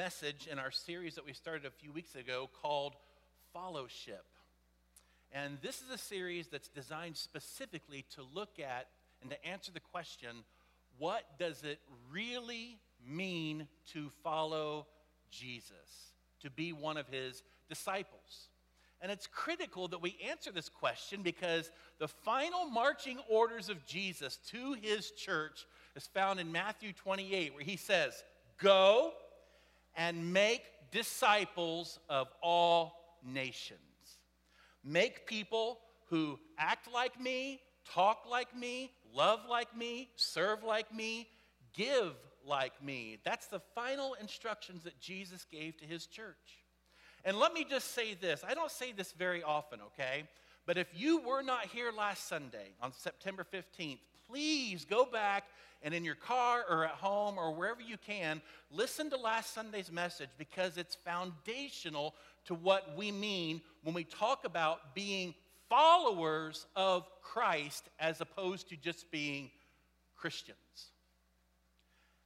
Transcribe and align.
message 0.00 0.48
in 0.50 0.58
our 0.58 0.70
series 0.70 1.14
that 1.14 1.26
we 1.26 1.34
started 1.34 1.66
a 1.66 1.70
few 1.70 1.92
weeks 1.92 2.14
ago 2.14 2.48
called 2.62 2.94
Fellowship. 3.52 4.24
And 5.30 5.58
this 5.60 5.82
is 5.82 5.90
a 5.92 5.98
series 5.98 6.46
that's 6.46 6.68
designed 6.68 7.18
specifically 7.18 8.06
to 8.14 8.22
look 8.34 8.58
at 8.58 8.86
and 9.20 9.30
to 9.30 9.46
answer 9.46 9.70
the 9.70 9.80
question 9.80 10.30
what 10.96 11.24
does 11.38 11.64
it 11.64 11.80
really 12.10 12.78
mean 13.06 13.68
to 13.92 14.08
follow 14.24 14.86
Jesus, 15.30 16.14
to 16.40 16.48
be 16.48 16.72
one 16.72 16.96
of 16.96 17.06
his 17.08 17.42
disciples? 17.68 18.48
And 19.02 19.12
it's 19.12 19.26
critical 19.26 19.86
that 19.88 20.00
we 20.00 20.16
answer 20.30 20.50
this 20.50 20.70
question 20.70 21.20
because 21.20 21.70
the 21.98 22.08
final 22.08 22.64
marching 22.64 23.18
orders 23.28 23.68
of 23.68 23.84
Jesus 23.84 24.38
to 24.48 24.72
his 24.80 25.10
church 25.10 25.66
is 25.94 26.06
found 26.06 26.40
in 26.40 26.50
Matthew 26.50 26.94
28, 26.94 27.52
where 27.52 27.62
he 27.62 27.76
says, 27.76 28.24
Go 28.56 29.12
and 30.00 30.32
make 30.32 30.62
disciples 30.90 31.98
of 32.08 32.28
all 32.42 33.18
nations. 33.22 33.78
Make 34.82 35.26
people 35.26 35.78
who 36.08 36.38
act 36.58 36.90
like 36.90 37.20
me, 37.20 37.60
talk 37.92 38.24
like 38.28 38.56
me, 38.56 38.92
love 39.14 39.40
like 39.46 39.76
me, 39.76 40.08
serve 40.16 40.64
like 40.64 40.92
me, 40.94 41.28
give 41.74 42.14
like 42.46 42.82
me. 42.82 43.18
That's 43.26 43.46
the 43.48 43.60
final 43.74 44.14
instructions 44.14 44.84
that 44.84 44.98
Jesus 44.98 45.44
gave 45.52 45.76
to 45.76 45.84
his 45.84 46.06
church. 46.06 46.64
And 47.22 47.38
let 47.38 47.52
me 47.52 47.66
just 47.68 47.92
say 47.94 48.14
this 48.14 48.42
I 48.42 48.54
don't 48.54 48.70
say 48.70 48.92
this 48.92 49.12
very 49.12 49.42
often, 49.42 49.80
okay? 49.82 50.24
But 50.64 50.78
if 50.78 50.88
you 50.94 51.18
were 51.18 51.42
not 51.42 51.66
here 51.66 51.92
last 51.94 52.26
Sunday 52.26 52.72
on 52.80 52.92
September 52.92 53.44
15th, 53.52 53.98
please 54.30 54.86
go 54.86 55.04
back 55.04 55.44
and 55.82 55.94
in 55.94 56.04
your 56.04 56.14
car 56.14 56.64
or 56.68 56.84
at 56.84 56.92
home 56.92 57.38
or 57.38 57.54
wherever 57.54 57.80
you 57.80 57.96
can, 57.96 58.42
listen 58.70 59.10
to 59.10 59.16
last 59.16 59.54
Sunday's 59.54 59.90
message 59.90 60.28
because 60.38 60.76
it's 60.76 60.94
foundational 60.94 62.14
to 62.46 62.54
what 62.54 62.96
we 62.96 63.10
mean 63.10 63.60
when 63.82 63.94
we 63.94 64.04
talk 64.04 64.44
about 64.44 64.94
being 64.94 65.34
followers 65.68 66.66
of 66.76 67.08
Christ 67.22 67.88
as 67.98 68.20
opposed 68.20 68.68
to 68.70 68.76
just 68.76 69.10
being 69.10 69.50
Christians. 70.16 70.56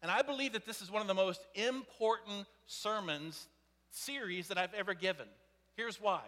And 0.03 0.11
I 0.11 0.23
believe 0.23 0.53
that 0.53 0.67
this 0.67 0.83
is 0.83 0.91
one 0.91 1.03
of 1.03 1.09
the 1.09 1.15
most 1.15 1.41
important 1.55 2.47
sermons 2.67 3.47
series 3.91 4.49
that 4.49 4.59
I've 4.59 4.75
ever 4.75 4.95
given. 4.95 5.27
Here's 5.77 6.01
why. 6.01 6.23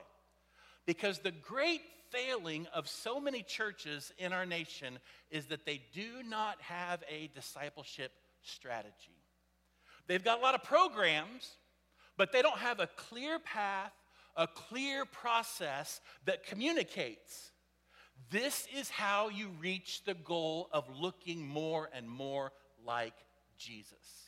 Because 0.86 1.18
the 1.18 1.32
great 1.32 1.82
failing 2.10 2.66
of 2.74 2.88
so 2.88 3.20
many 3.20 3.42
churches 3.42 4.12
in 4.18 4.32
our 4.32 4.46
nation 4.46 4.98
is 5.30 5.46
that 5.46 5.66
they 5.66 5.82
do 5.92 6.22
not 6.28 6.60
have 6.62 7.02
a 7.08 7.30
discipleship 7.34 8.12
strategy. 8.42 9.16
They've 10.06 10.22
got 10.22 10.38
a 10.38 10.42
lot 10.42 10.54
of 10.54 10.62
programs, 10.62 11.56
but 12.16 12.32
they 12.32 12.42
don't 12.42 12.58
have 12.58 12.80
a 12.80 12.86
clear 12.86 13.38
path, 13.38 13.92
a 14.36 14.46
clear 14.46 15.04
process 15.04 16.00
that 16.24 16.46
communicates. 16.46 17.52
This 18.30 18.66
is 18.74 18.88
how 18.88 19.28
you 19.28 19.50
reach 19.60 20.04
the 20.04 20.14
goal 20.14 20.68
of 20.72 20.84
looking 20.98 21.46
more 21.46 21.90
and 21.92 22.08
more 22.08 22.52
like 22.84 23.14
Jesus. 23.58 24.26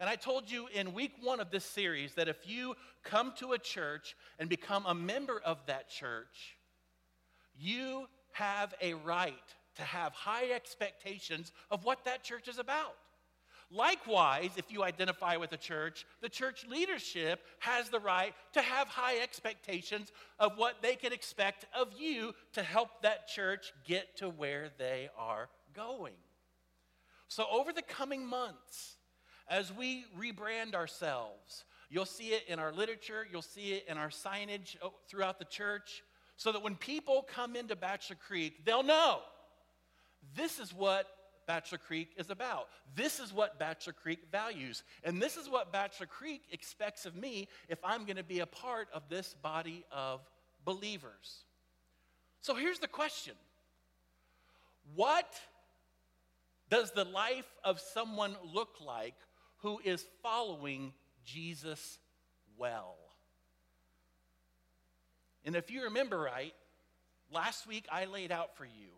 And 0.00 0.08
I 0.08 0.14
told 0.14 0.50
you 0.50 0.68
in 0.72 0.94
week 0.94 1.12
one 1.22 1.40
of 1.40 1.50
this 1.50 1.64
series 1.64 2.14
that 2.14 2.28
if 2.28 2.48
you 2.48 2.76
come 3.02 3.32
to 3.38 3.52
a 3.52 3.58
church 3.58 4.14
and 4.38 4.48
become 4.48 4.86
a 4.86 4.94
member 4.94 5.40
of 5.44 5.58
that 5.66 5.90
church, 5.90 6.56
you 7.58 8.06
have 8.32 8.74
a 8.80 8.94
right 8.94 9.34
to 9.76 9.82
have 9.82 10.12
high 10.12 10.50
expectations 10.50 11.52
of 11.70 11.84
what 11.84 12.04
that 12.04 12.22
church 12.22 12.48
is 12.48 12.58
about. 12.58 12.94
Likewise, 13.70 14.50
if 14.56 14.72
you 14.72 14.82
identify 14.82 15.36
with 15.36 15.52
a 15.52 15.56
church, 15.58 16.06
the 16.22 16.28
church 16.28 16.66
leadership 16.70 17.40
has 17.58 17.90
the 17.90 18.00
right 18.00 18.34
to 18.54 18.62
have 18.62 18.88
high 18.88 19.18
expectations 19.18 20.10
of 20.38 20.56
what 20.56 20.80
they 20.80 20.96
can 20.96 21.12
expect 21.12 21.66
of 21.78 21.88
you 21.98 22.32
to 22.54 22.62
help 22.62 23.02
that 23.02 23.28
church 23.28 23.72
get 23.84 24.16
to 24.16 24.30
where 24.30 24.70
they 24.78 25.10
are 25.18 25.50
going. 25.74 26.14
So, 27.28 27.44
over 27.52 27.74
the 27.74 27.82
coming 27.82 28.26
months, 28.26 28.96
as 29.50 29.70
we 29.70 30.06
rebrand 30.18 30.74
ourselves, 30.74 31.64
you'll 31.90 32.06
see 32.06 32.28
it 32.28 32.44
in 32.48 32.58
our 32.58 32.72
literature, 32.72 33.26
you'll 33.30 33.42
see 33.42 33.74
it 33.74 33.84
in 33.86 33.98
our 33.98 34.08
signage 34.08 34.76
oh, 34.82 34.94
throughout 35.10 35.38
the 35.38 35.44
church, 35.44 36.02
so 36.38 36.52
that 36.52 36.62
when 36.62 36.76
people 36.76 37.26
come 37.34 37.56
into 37.56 37.76
Bachelor 37.76 38.16
Creek, 38.16 38.64
they'll 38.64 38.84
know 38.84 39.18
this 40.34 40.58
is 40.58 40.72
what 40.72 41.06
Bachelor 41.48 41.78
Creek 41.78 42.10
is 42.16 42.30
about. 42.30 42.68
This 42.94 43.18
is 43.18 43.32
what 43.32 43.58
Bachelor 43.58 43.92
Creek 43.92 44.20
values. 44.30 44.84
And 45.02 45.20
this 45.20 45.36
is 45.36 45.50
what 45.50 45.72
Bachelor 45.72 46.06
Creek 46.06 46.42
expects 46.52 47.06
of 47.06 47.16
me 47.16 47.48
if 47.68 47.78
I'm 47.82 48.04
going 48.04 48.18
to 48.18 48.22
be 48.22 48.38
a 48.38 48.46
part 48.46 48.88
of 48.94 49.02
this 49.08 49.34
body 49.42 49.84
of 49.90 50.20
believers. 50.64 51.44
So 52.40 52.54
here's 52.54 52.78
the 52.78 52.86
question 52.88 53.34
What 54.94 55.34
does 56.70 56.92
the 56.92 57.04
life 57.04 57.50
of 57.64 57.80
someone 57.80 58.36
look 58.54 58.76
like 58.84 59.14
who 59.58 59.80
is 59.84 60.04
following 60.22 60.92
Jesus 61.24 61.98
well? 62.56 62.96
And 65.44 65.56
if 65.56 65.70
you 65.70 65.84
remember 65.84 66.18
right, 66.18 66.54
last 67.32 67.66
week 67.66 67.86
I 67.90 68.04
laid 68.06 68.32
out 68.32 68.56
for 68.56 68.64
you 68.64 68.90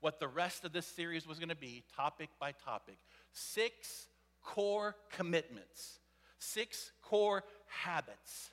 what 0.00 0.20
the 0.20 0.28
rest 0.28 0.64
of 0.64 0.72
this 0.72 0.86
series 0.86 1.26
was 1.26 1.38
going 1.38 1.48
to 1.48 1.56
be, 1.56 1.82
topic 1.96 2.30
by 2.38 2.52
topic. 2.52 2.98
Six 3.32 4.06
core 4.42 4.96
commitments, 5.10 5.98
six 6.38 6.92
core 7.02 7.42
habits 7.66 8.50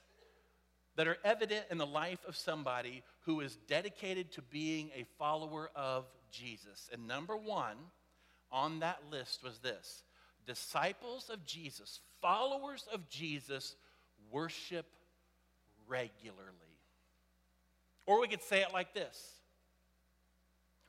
that 0.96 1.08
are 1.08 1.18
evident 1.24 1.66
in 1.70 1.78
the 1.78 1.86
life 1.86 2.20
of 2.28 2.36
somebody 2.36 3.04
who 3.26 3.42
is 3.42 3.58
dedicated 3.68 4.32
to 4.32 4.42
being 4.42 4.92
a 4.96 5.06
follower 5.18 5.70
of 5.76 6.06
Jesus. 6.32 6.90
And 6.92 7.08
number 7.08 7.36
one 7.36 7.76
on 8.52 8.80
that 8.80 9.00
list 9.12 9.44
was 9.44 9.60
this 9.60 10.04
disciples 10.46 11.30
of 11.30 11.46
Jesus, 11.46 12.00
followers 12.22 12.86
of 12.94 13.10
Jesus, 13.10 13.76
worship 14.32 14.86
regularly. 15.88 16.75
Or 18.06 18.22
we 18.22 18.28
could 18.28 18.44
say 18.44 18.62
it 18.62 18.72
like 18.74 18.94
this 18.94 19.36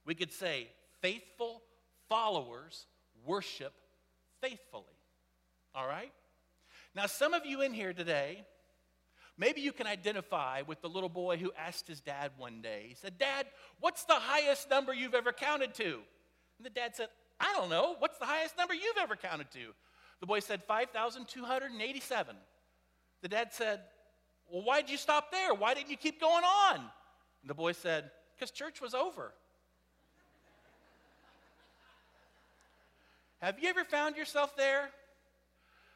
we 0.06 0.14
could 0.14 0.32
say, 0.32 0.68
faithful 1.02 1.62
followers 2.08 2.86
worship 3.26 3.72
faithfully. 4.40 4.84
All 5.74 5.86
right? 5.86 6.12
Now, 6.94 7.06
some 7.06 7.34
of 7.34 7.44
you 7.44 7.60
in 7.60 7.74
here 7.74 7.92
today, 7.92 8.44
maybe 9.36 9.60
you 9.60 9.72
can 9.72 9.86
identify 9.86 10.62
with 10.62 10.80
the 10.80 10.88
little 10.88 11.08
boy 11.08 11.36
who 11.36 11.52
asked 11.58 11.88
his 11.88 12.00
dad 12.00 12.30
one 12.38 12.62
day. 12.62 12.86
He 12.88 12.94
said, 12.94 13.18
Dad, 13.18 13.46
what's 13.80 14.04
the 14.04 14.14
highest 14.14 14.70
number 14.70 14.94
you've 14.94 15.14
ever 15.14 15.32
counted 15.32 15.74
to? 15.74 15.84
And 16.58 16.64
the 16.64 16.70
dad 16.70 16.94
said, 16.96 17.08
I 17.38 17.52
don't 17.54 17.68
know. 17.68 17.96
What's 17.98 18.18
the 18.18 18.24
highest 18.24 18.56
number 18.56 18.72
you've 18.72 18.96
ever 18.98 19.16
counted 19.16 19.50
to? 19.50 19.74
The 20.20 20.26
boy 20.26 20.40
said, 20.40 20.62
5,287. 20.64 22.36
The 23.20 23.28
dad 23.28 23.52
said, 23.52 23.80
Well, 24.50 24.62
why'd 24.62 24.88
you 24.88 24.96
stop 24.96 25.30
there? 25.30 25.52
Why 25.52 25.74
didn't 25.74 25.90
you 25.90 25.98
keep 25.98 26.18
going 26.18 26.44
on? 26.44 26.80
And 27.46 27.50
the 27.50 27.54
boy 27.54 27.70
said, 27.70 28.10
Because 28.34 28.50
church 28.50 28.80
was 28.80 28.92
over. 28.92 29.30
Have 33.40 33.62
you 33.62 33.68
ever 33.68 33.84
found 33.84 34.16
yourself 34.16 34.56
there? 34.56 34.90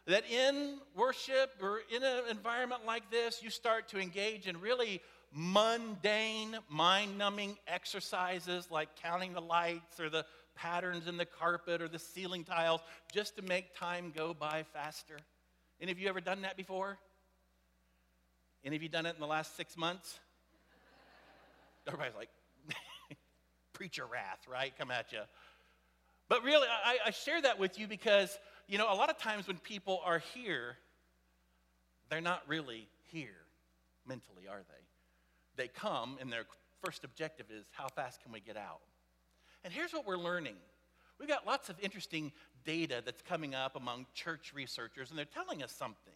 That 0.06 0.22
in 0.30 0.78
worship 0.94 1.50
or 1.60 1.80
in 1.92 2.04
an 2.04 2.22
environment 2.30 2.82
like 2.86 3.10
this, 3.10 3.42
you 3.42 3.50
start 3.50 3.88
to 3.88 3.98
engage 3.98 4.46
in 4.46 4.60
really 4.60 5.00
mundane, 5.32 6.56
mind 6.68 7.18
numbing 7.18 7.58
exercises 7.66 8.68
like 8.70 8.94
counting 9.02 9.32
the 9.32 9.40
lights 9.40 9.98
or 9.98 10.08
the 10.08 10.24
patterns 10.54 11.08
in 11.08 11.16
the 11.16 11.26
carpet 11.26 11.82
or 11.82 11.88
the 11.88 11.98
ceiling 11.98 12.44
tiles 12.44 12.80
just 13.12 13.34
to 13.38 13.42
make 13.42 13.76
time 13.76 14.12
go 14.16 14.32
by 14.32 14.62
faster. 14.72 15.16
Any 15.80 15.90
of 15.90 15.98
you 15.98 16.08
ever 16.08 16.20
done 16.20 16.42
that 16.42 16.56
before? 16.56 16.96
Any 18.64 18.76
of 18.76 18.84
you 18.84 18.88
done 18.88 19.06
it 19.06 19.16
in 19.16 19.20
the 19.20 19.26
last 19.26 19.56
six 19.56 19.76
months? 19.76 20.20
Everybody's 21.86 22.15
like, 22.16 22.28
preacher 23.72 24.04
wrath, 24.10 24.41
right? 24.50 24.72
Come 24.78 24.91
at 24.91 25.12
you. 25.12 25.21
But 26.28 26.44
really, 26.44 26.68
I, 26.68 26.98
I 27.06 27.10
share 27.10 27.42
that 27.42 27.59
with 27.59 27.78
you 27.78 27.88
because, 27.88 28.38
you 28.68 28.78
know, 28.78 28.92
a 28.92 28.94
lot 28.94 29.10
of 29.10 29.18
times 29.18 29.48
when 29.48 29.59
people 29.59 30.00
are 30.04 30.22
here, 30.34 30.77
they're 32.09 32.21
not 32.21 32.42
really 32.47 32.88
here 33.10 33.28
mentally, 34.06 34.47
are 34.48 34.60
they? 34.60 35.62
They 35.62 35.68
come 35.68 36.18
and 36.21 36.32
their 36.32 36.44
first 36.84 37.04
objective 37.04 37.47
is 37.50 37.65
how 37.72 37.88
fast 37.88 38.22
can 38.22 38.32
we 38.32 38.41
get 38.41 38.56
out? 38.56 38.80
And 39.65 39.72
here's 39.72 39.92
what 39.92 40.06
we're 40.06 40.16
learning. 40.16 40.56
We've 41.18 41.28
got 41.28 41.47
lots 41.47 41.68
of 41.68 41.77
interesting 41.80 42.32
data 42.65 43.03
that's 43.04 43.22
coming 43.22 43.54
up 43.54 43.77
among 43.77 44.06
church 44.15 44.53
researchers, 44.54 45.10
and 45.10 45.18
they're 45.18 45.27
telling 45.27 45.62
us 45.62 45.72
something 45.72 46.15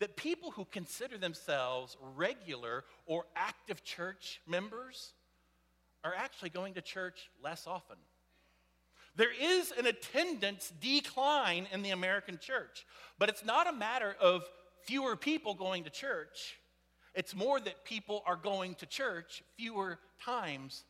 that 0.00 0.16
people 0.16 0.50
who 0.50 0.64
consider 0.66 1.18
themselves 1.18 1.96
regular 2.14 2.84
or 3.06 3.24
active 3.34 3.82
church 3.84 4.40
members 4.46 5.12
are 6.04 6.14
actually 6.14 6.50
going 6.50 6.74
to 6.74 6.82
church 6.82 7.30
less 7.42 7.66
often. 7.66 7.96
There 9.16 9.32
is 9.32 9.72
an 9.72 9.86
attendance 9.86 10.72
decline 10.80 11.66
in 11.72 11.82
the 11.82 11.90
American 11.90 12.38
church, 12.38 12.84
but 13.18 13.30
it's 13.30 13.44
not 13.44 13.66
a 13.66 13.72
matter 13.72 14.14
of 14.20 14.44
fewer 14.84 15.16
people 15.16 15.54
going 15.54 15.84
to 15.84 15.90
church. 15.90 16.58
It's 17.14 17.34
more 17.34 17.58
that 17.58 17.84
people 17.84 18.22
are 18.26 18.36
going 18.36 18.74
to 18.76 18.86
church 18.86 19.42
fewer 19.56 19.98
times 20.22 20.84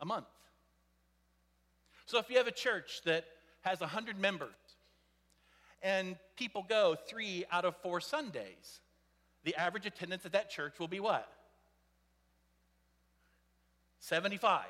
a 0.00 0.06
month. 0.06 0.26
So 2.06 2.18
if 2.18 2.30
you 2.30 2.38
have 2.38 2.46
a 2.46 2.52
church 2.52 3.02
that 3.04 3.24
has 3.60 3.80
100 3.80 4.18
members 4.18 4.54
and 5.82 6.16
people 6.36 6.64
go 6.68 6.96
three 7.06 7.44
out 7.50 7.64
of 7.64 7.76
four 7.76 8.00
Sundays, 8.00 8.80
the 9.44 9.54
average 9.54 9.86
attendance 9.86 10.26
at 10.26 10.32
that 10.32 10.50
church 10.50 10.78
will 10.78 10.88
be 10.88 11.00
what? 11.00 11.28
75. 14.00 14.64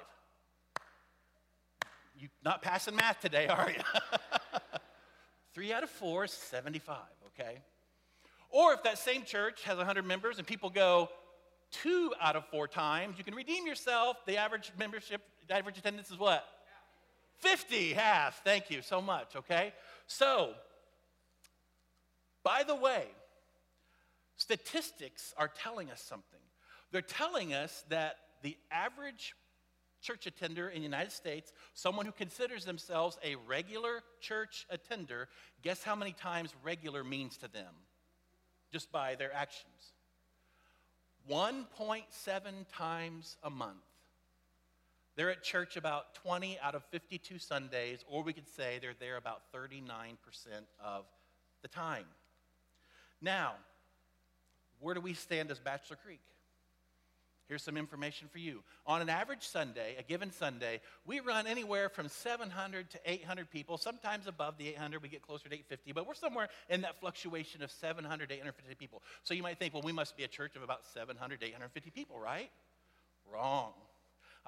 You 2.18 2.28
not 2.44 2.62
passing 2.62 2.96
math 2.96 3.20
today, 3.20 3.46
are 3.48 3.70
you? 3.70 3.82
Three 5.54 5.72
out 5.72 5.82
of 5.82 5.90
four 5.90 6.24
is 6.24 6.32
75, 6.32 6.96
okay? 7.28 7.58
Or 8.50 8.74
if 8.74 8.82
that 8.82 8.98
same 8.98 9.22
church 9.22 9.62
has 9.64 9.76
100 9.76 10.04
members 10.04 10.38
and 10.38 10.46
people 10.46 10.70
go 10.70 11.08
two 11.70 12.12
out 12.20 12.36
of 12.36 12.46
four 12.46 12.68
times, 12.68 13.16
you 13.18 13.24
can 13.24 13.34
redeem 13.34 13.66
yourself. 13.66 14.18
The 14.26 14.36
average 14.36 14.72
membership, 14.78 15.22
the 15.48 15.54
average 15.54 15.78
attendance 15.78 16.10
is 16.10 16.18
what? 16.18 16.44
50, 17.38 17.92
half. 17.92 18.42
Thank 18.44 18.70
you 18.70 18.82
so 18.82 19.00
much, 19.02 19.36
okay? 19.36 19.72
So, 20.06 20.52
by 22.46 22.62
the 22.62 22.76
way, 22.76 23.02
statistics 24.36 25.34
are 25.36 25.48
telling 25.48 25.90
us 25.90 26.00
something. 26.00 26.38
They're 26.92 27.02
telling 27.02 27.52
us 27.52 27.84
that 27.88 28.18
the 28.42 28.56
average 28.70 29.34
church 30.00 30.28
attender 30.28 30.68
in 30.68 30.76
the 30.76 30.84
United 30.84 31.10
States, 31.10 31.52
someone 31.74 32.06
who 32.06 32.12
considers 32.12 32.64
themselves 32.64 33.18
a 33.24 33.34
regular 33.48 34.00
church 34.20 34.64
attender, 34.70 35.28
guess 35.62 35.82
how 35.82 35.96
many 35.96 36.12
times 36.12 36.54
regular 36.62 37.02
means 37.02 37.36
to 37.38 37.48
them? 37.48 37.74
Just 38.72 38.92
by 38.92 39.16
their 39.16 39.34
actions. 39.34 39.94
1.7 41.28 42.04
times 42.72 43.36
a 43.42 43.50
month. 43.50 43.82
They're 45.16 45.32
at 45.32 45.42
church 45.42 45.76
about 45.76 46.14
20 46.14 46.60
out 46.62 46.76
of 46.76 46.84
52 46.92 47.40
Sundays, 47.40 48.04
or 48.08 48.22
we 48.22 48.32
could 48.32 48.46
say 48.46 48.78
they're 48.80 48.94
there 49.00 49.16
about 49.16 49.42
39% 49.52 49.88
of 50.78 51.06
the 51.62 51.68
time. 51.68 52.06
Now, 53.20 53.54
where 54.80 54.94
do 54.94 55.00
we 55.00 55.14
stand 55.14 55.50
as 55.50 55.58
Bachelor 55.58 55.96
Creek? 55.96 56.20
Here's 57.48 57.62
some 57.62 57.76
information 57.76 58.28
for 58.28 58.38
you. 58.38 58.64
On 58.86 59.00
an 59.00 59.08
average 59.08 59.46
Sunday, 59.46 59.94
a 59.98 60.02
given 60.02 60.32
Sunday, 60.32 60.80
we 61.04 61.20
run 61.20 61.46
anywhere 61.46 61.88
from 61.88 62.08
700 62.08 62.90
to 62.90 62.98
800 63.04 63.50
people. 63.50 63.78
Sometimes 63.78 64.26
above 64.26 64.58
the 64.58 64.68
800, 64.68 65.00
we 65.00 65.08
get 65.08 65.22
closer 65.22 65.48
to 65.48 65.54
850, 65.54 65.92
but 65.92 66.08
we're 66.08 66.14
somewhere 66.14 66.48
in 66.68 66.80
that 66.80 66.98
fluctuation 66.98 67.62
of 67.62 67.70
700 67.70 68.28
to 68.30 68.34
850 68.34 68.74
people. 68.74 69.02
So 69.22 69.32
you 69.32 69.44
might 69.44 69.60
think, 69.60 69.74
well, 69.74 69.84
we 69.84 69.92
must 69.92 70.16
be 70.16 70.24
a 70.24 70.28
church 70.28 70.56
of 70.56 70.62
about 70.62 70.84
700 70.92 71.40
to 71.40 71.46
850 71.46 71.90
people, 71.90 72.18
right? 72.18 72.50
Wrong. 73.32 73.72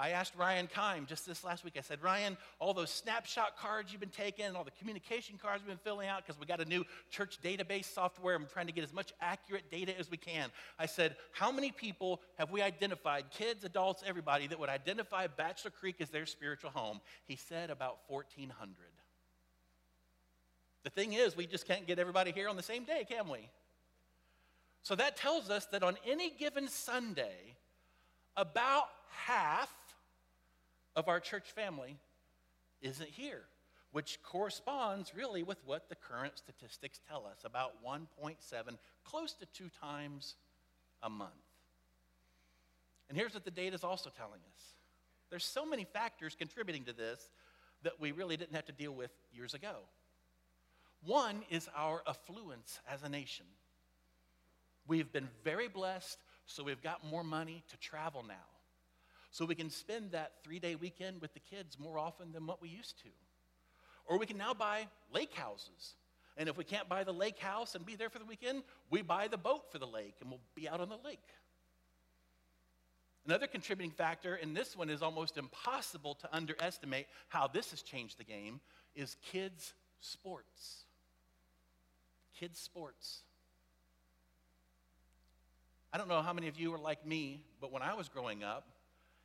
I 0.01 0.11
asked 0.11 0.35
Ryan 0.37 0.69
Kime 0.69 1.07
just 1.07 1.27
this 1.27 1.43
last 1.43 1.65
week. 1.65 1.75
I 1.77 1.81
said, 1.81 2.01
Ryan, 2.01 2.37
all 2.61 2.73
those 2.73 2.91
snapshot 2.91 3.57
cards 3.59 3.91
you've 3.91 4.01
been 4.01 4.11
taking, 4.11 4.45
and 4.45 4.57
all 4.57 4.63
the 4.63 4.71
communication 4.71 5.39
cards 5.43 5.63
we've 5.63 5.71
been 5.71 5.79
filling 5.79 6.09
out, 6.09 6.25
because 6.25 6.39
we 6.39 6.47
got 6.47 6.61
a 6.61 6.65
new 6.65 6.85
church 7.11 7.41
database 7.43 7.87
software. 7.87 8.37
I'm 8.37 8.47
trying 8.47 8.69
to 8.69 8.73
get 8.73 8.85
as 8.85 8.93
much 8.93 9.13
accurate 9.21 9.71
data 9.73 9.99
as 9.99 10.09
we 10.09 10.17
can. 10.17 10.51
I 10.79 10.87
said, 10.87 11.17
How 11.33 11.51
many 11.51 11.73
people 11.73 12.21
have 12.39 12.53
we 12.53 12.63
identified, 12.63 13.25
kids, 13.31 13.65
adults, 13.65 14.05
everybody, 14.07 14.47
that 14.47 14.61
would 14.61 14.69
identify 14.69 15.27
Bachelor 15.27 15.73
Creek 15.73 15.97
as 16.01 16.11
their 16.11 16.27
spiritual 16.27 16.71
home? 16.71 17.01
He 17.25 17.35
said 17.35 17.71
about 17.71 17.99
1,400. 18.07 18.77
The 20.85 20.91
thing 20.91 21.13
is, 21.13 21.37
we 21.37 21.47
just 21.47 21.67
can't 21.67 21.89
get 21.89 21.99
everybody 21.99 22.31
here 22.31 22.49
on 22.49 22.57
the 22.57 22.63
same 22.63 22.85
day, 22.85 23.05
can 23.09 23.29
we? 23.29 23.51
So 24.83 24.95
that 24.95 25.17
tells 25.17 25.51
us 25.51 25.67
that 25.67 25.83
on 25.83 25.97
any 26.07 26.31
given 26.31 26.69
Sunday, 26.69 27.57
about 28.37 28.85
half 29.27 29.69
of 30.99 31.07
our 31.07 31.21
church 31.21 31.53
family 31.53 31.97
isn't 32.83 33.09
here, 33.09 33.43
which 33.93 34.19
corresponds 34.25 35.15
really 35.15 35.45
with 35.45 35.59
what 35.65 35.89
the 35.89 35.95
current 35.95 36.37
statistics 36.37 36.99
tell 37.09 37.25
us 37.25 37.39
about 37.45 37.85
1.7, 37.87 38.35
close 39.05 39.33
to 39.35 39.47
two 39.47 39.71
times 39.81 40.35
a 41.05 41.09
month. 41.09 41.31
And 43.09 43.17
here's 43.17 43.33
what 43.33 43.45
the 43.45 43.53
data 43.53 43.77
is 43.77 43.85
also 43.85 44.11
telling 44.11 44.41
us 44.53 44.63
there's 45.31 45.45
so 45.45 45.65
many 45.65 45.85
factors 45.85 46.35
contributing 46.35 46.85
to 46.85 46.93
this 46.93 47.31
that 47.85 48.01
we 48.01 48.11
really 48.11 48.37
didn't 48.37 48.57
have 48.57 48.67
to 48.67 48.73
deal 48.73 48.93
with 48.93 49.13
years 49.31 49.55
ago. 49.55 49.77
One 51.05 51.43
is 51.49 51.69
our 51.77 52.03
affluence 52.09 52.81
as 52.91 53.05
a 53.05 53.09
nation. 53.09 53.47
We've 54.89 55.13
been 55.13 55.29
very 55.45 55.69
blessed, 55.69 56.19
so 56.47 56.65
we've 56.65 56.83
got 56.83 57.07
more 57.07 57.23
money 57.23 57.63
to 57.69 57.77
travel 57.77 58.25
now 58.27 58.58
so 59.31 59.45
we 59.45 59.55
can 59.55 59.71
spend 59.71 60.13
that 60.13 60.33
three 60.43 60.59
day 60.59 60.75
weekend 60.75 61.21
with 61.21 61.35
the 61.35 61.41
kids 61.41 61.79
more 61.79 61.99
often 61.99 62.33
than 62.33 62.47
what 62.47 62.63
we 62.63 62.69
used 62.69 62.99
to. 63.03 63.09
Or 64.07 64.19
we 64.19 64.27
can 64.27 64.39
now 64.39 64.55
buy 64.55 64.89
lake 65.13 65.35
houses. 65.35 65.95
And 66.37 66.49
if 66.49 66.57
we 66.57 66.65
can't 66.65 66.89
buy 66.89 67.05
the 67.05 67.13
lake 67.13 67.39
house 67.39 67.75
and 67.75 67.85
be 67.85 67.97
there 67.97 68.09
for 68.09 68.19
the 68.19 68.25
weekend, 68.25 68.63
we 68.91 69.03
buy 69.03 69.29
the 69.29 69.37
boat 69.37 69.71
for 69.71 69.79
the 69.79 69.87
lake 69.87 70.15
and 70.21 70.31
we'll 70.31 70.41
be 70.55 70.69
out 70.69 70.81
on 70.81 70.89
the 70.89 70.99
lake. 71.05 71.19
Another 73.27 73.47
contributing 73.47 73.91
factor, 73.91 74.37
and 74.37 74.57
this 74.57 74.75
one 74.75 74.89
is 74.89 75.03
almost 75.03 75.37
impossible 75.37 76.15
to 76.15 76.35
underestimate 76.35 77.07
how 77.29 77.47
this 77.47 77.71
has 77.73 77.83
changed 77.83 78.17
the 78.17 78.25
game, 78.25 78.61
is 78.95 79.17
kids' 79.21 79.75
sports. 80.01 80.87
Kids' 82.41 82.59
sports. 82.59 83.23
I 85.93 85.99
don't 85.99 86.09
know 86.09 86.23
how 86.23 86.33
many 86.33 86.49
of 86.49 86.59
you 86.59 86.73
are 86.73 86.79
like 86.79 87.05
me, 87.05 87.43
but 87.61 87.71
when 87.71 87.83
I 87.83 87.93
was 87.93 88.09
growing 88.09 88.43
up, 88.43 88.67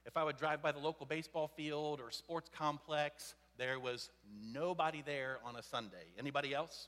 if 0.06 0.18
I 0.18 0.24
would 0.24 0.38
drive 0.38 0.62
by 0.62 0.72
the 0.72 0.80
local 0.80 1.06
baseball 1.06 1.48
field 1.48 2.00
or 2.00 2.12
sports 2.12 2.50
complex, 2.56 3.36
there 3.58 3.80
was 3.80 4.10
nobody 4.52 5.02
there 5.06 5.38
on 5.46 5.56
a 5.56 5.64
Sunday. 5.64 6.06
Anybody 6.18 6.54
else? 6.54 6.88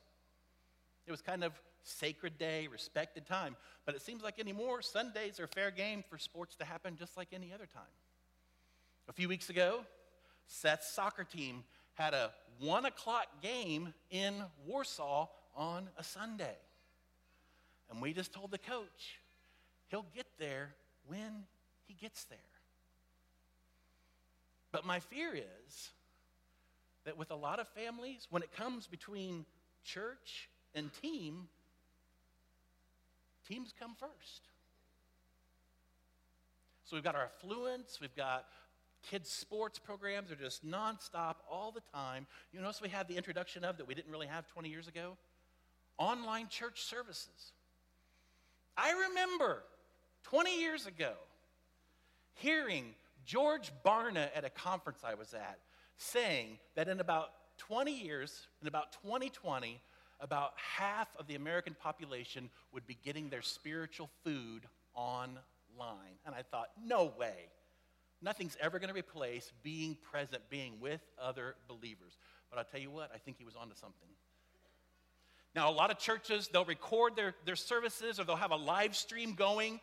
It 1.07 1.11
was 1.11 1.21
kind 1.21 1.43
of 1.43 1.53
sacred 1.83 2.37
day, 2.37 2.67
respected 2.67 3.25
time. 3.25 3.55
But 3.85 3.95
it 3.95 4.01
seems 4.01 4.23
like 4.23 4.39
anymore, 4.39 4.81
Sundays 4.81 5.39
are 5.39 5.47
fair 5.47 5.71
game 5.71 6.03
for 6.09 6.17
sports 6.17 6.55
to 6.57 6.65
happen 6.65 6.95
just 6.97 7.15
like 7.15 7.29
any 7.31 7.53
other 7.53 7.67
time. 7.67 7.83
A 9.07 9.13
few 9.13 9.29
weeks 9.29 9.49
ago, 9.49 9.81
Seth's 10.47 10.91
soccer 10.91 11.23
team 11.23 11.63
had 11.93 12.13
a 12.13 12.31
one 12.59 12.85
o'clock 12.85 13.27
game 13.41 13.93
in 14.09 14.33
Warsaw 14.65 15.27
on 15.55 15.89
a 15.97 16.03
Sunday. 16.03 16.57
And 17.89 18.01
we 18.01 18.13
just 18.13 18.33
told 18.33 18.51
the 18.51 18.57
coach, 18.57 19.19
he'll 19.87 20.07
get 20.15 20.25
there 20.39 20.73
when 21.05 21.45
he 21.85 21.93
gets 21.93 22.23
there. 22.25 22.39
But 24.75 24.85
my 24.85 24.99
fear 24.99 25.33
is 25.33 25.91
that 27.05 27.17
with 27.17 27.31
a 27.31 27.35
lot 27.35 27.61
of 27.61 27.67
families, 27.69 28.27
when 28.29 28.43
it 28.43 28.51
comes 28.51 28.87
between 28.87 29.45
church 29.85 30.49
and 30.73 30.91
team, 31.01 31.47
teams 33.47 33.73
come 33.79 33.95
first. 33.97 34.41
So 36.83 36.97
we've 36.97 37.05
got 37.05 37.15
our 37.15 37.23
affluence, 37.23 37.99
we've 38.01 38.17
got 38.17 38.47
kids' 39.09 39.29
sports 39.29 39.79
programs 39.79 40.29
are 40.29 40.35
just 40.35 40.65
nonstop 40.65 41.35
all 41.49 41.71
the 41.71 41.83
time. 41.93 42.27
You 42.51 42.59
notice 42.59 42.81
we 42.81 42.89
have 42.89 43.07
the 43.07 43.15
introduction 43.15 43.63
of 43.63 43.77
that 43.77 43.87
we 43.87 43.95
didn't 43.95 44.11
really 44.11 44.27
have 44.27 44.45
20 44.49 44.67
years 44.67 44.89
ago? 44.89 45.15
Online 45.97 46.49
church 46.49 46.81
services. 46.81 47.53
I 48.75 48.91
remember 49.07 49.63
20 50.23 50.59
years 50.59 50.85
ago 50.85 51.13
hearing 52.33 52.93
George 53.25 53.71
Barna 53.83 54.29
at 54.35 54.45
a 54.45 54.49
conference 54.49 54.99
I 55.03 55.15
was 55.15 55.33
at 55.33 55.59
saying 55.97 56.59
that 56.75 56.87
in 56.87 56.99
about 56.99 57.29
20 57.57 57.91
years, 57.91 58.47
in 58.61 58.67
about 58.67 58.91
2020, 59.03 59.81
about 60.19 60.53
half 60.55 61.07
of 61.17 61.27
the 61.27 61.35
American 61.35 61.75
population 61.81 62.49
would 62.71 62.85
be 62.85 62.97
getting 63.03 63.29
their 63.29 63.41
spiritual 63.41 64.09
food 64.23 64.63
online. 64.93 66.19
And 66.25 66.35
I 66.35 66.41
thought, 66.41 66.69
no 66.83 67.13
way. 67.17 67.49
Nothing's 68.21 68.57
ever 68.61 68.79
going 68.79 68.89
to 68.89 68.95
replace 68.95 69.51
being 69.61 69.97
present, 70.11 70.41
being 70.49 70.79
with 70.79 71.01
other 71.21 71.55
believers. 71.67 72.17
But 72.49 72.59
I'll 72.59 72.65
tell 72.65 72.79
you 72.79 72.91
what, 72.91 73.11
I 73.13 73.17
think 73.17 73.37
he 73.37 73.43
was 73.43 73.55
onto 73.55 73.75
something. 73.75 74.07
Now, 75.53 75.69
a 75.69 75.71
lot 75.71 75.89
of 75.89 75.99
churches, 75.99 76.49
they'll 76.51 76.65
record 76.65 77.15
their, 77.15 77.33
their 77.45 77.55
services 77.55 78.19
or 78.19 78.25
they'll 78.25 78.35
have 78.35 78.51
a 78.51 78.57
live 78.57 78.95
stream 78.95 79.35
going 79.35 79.79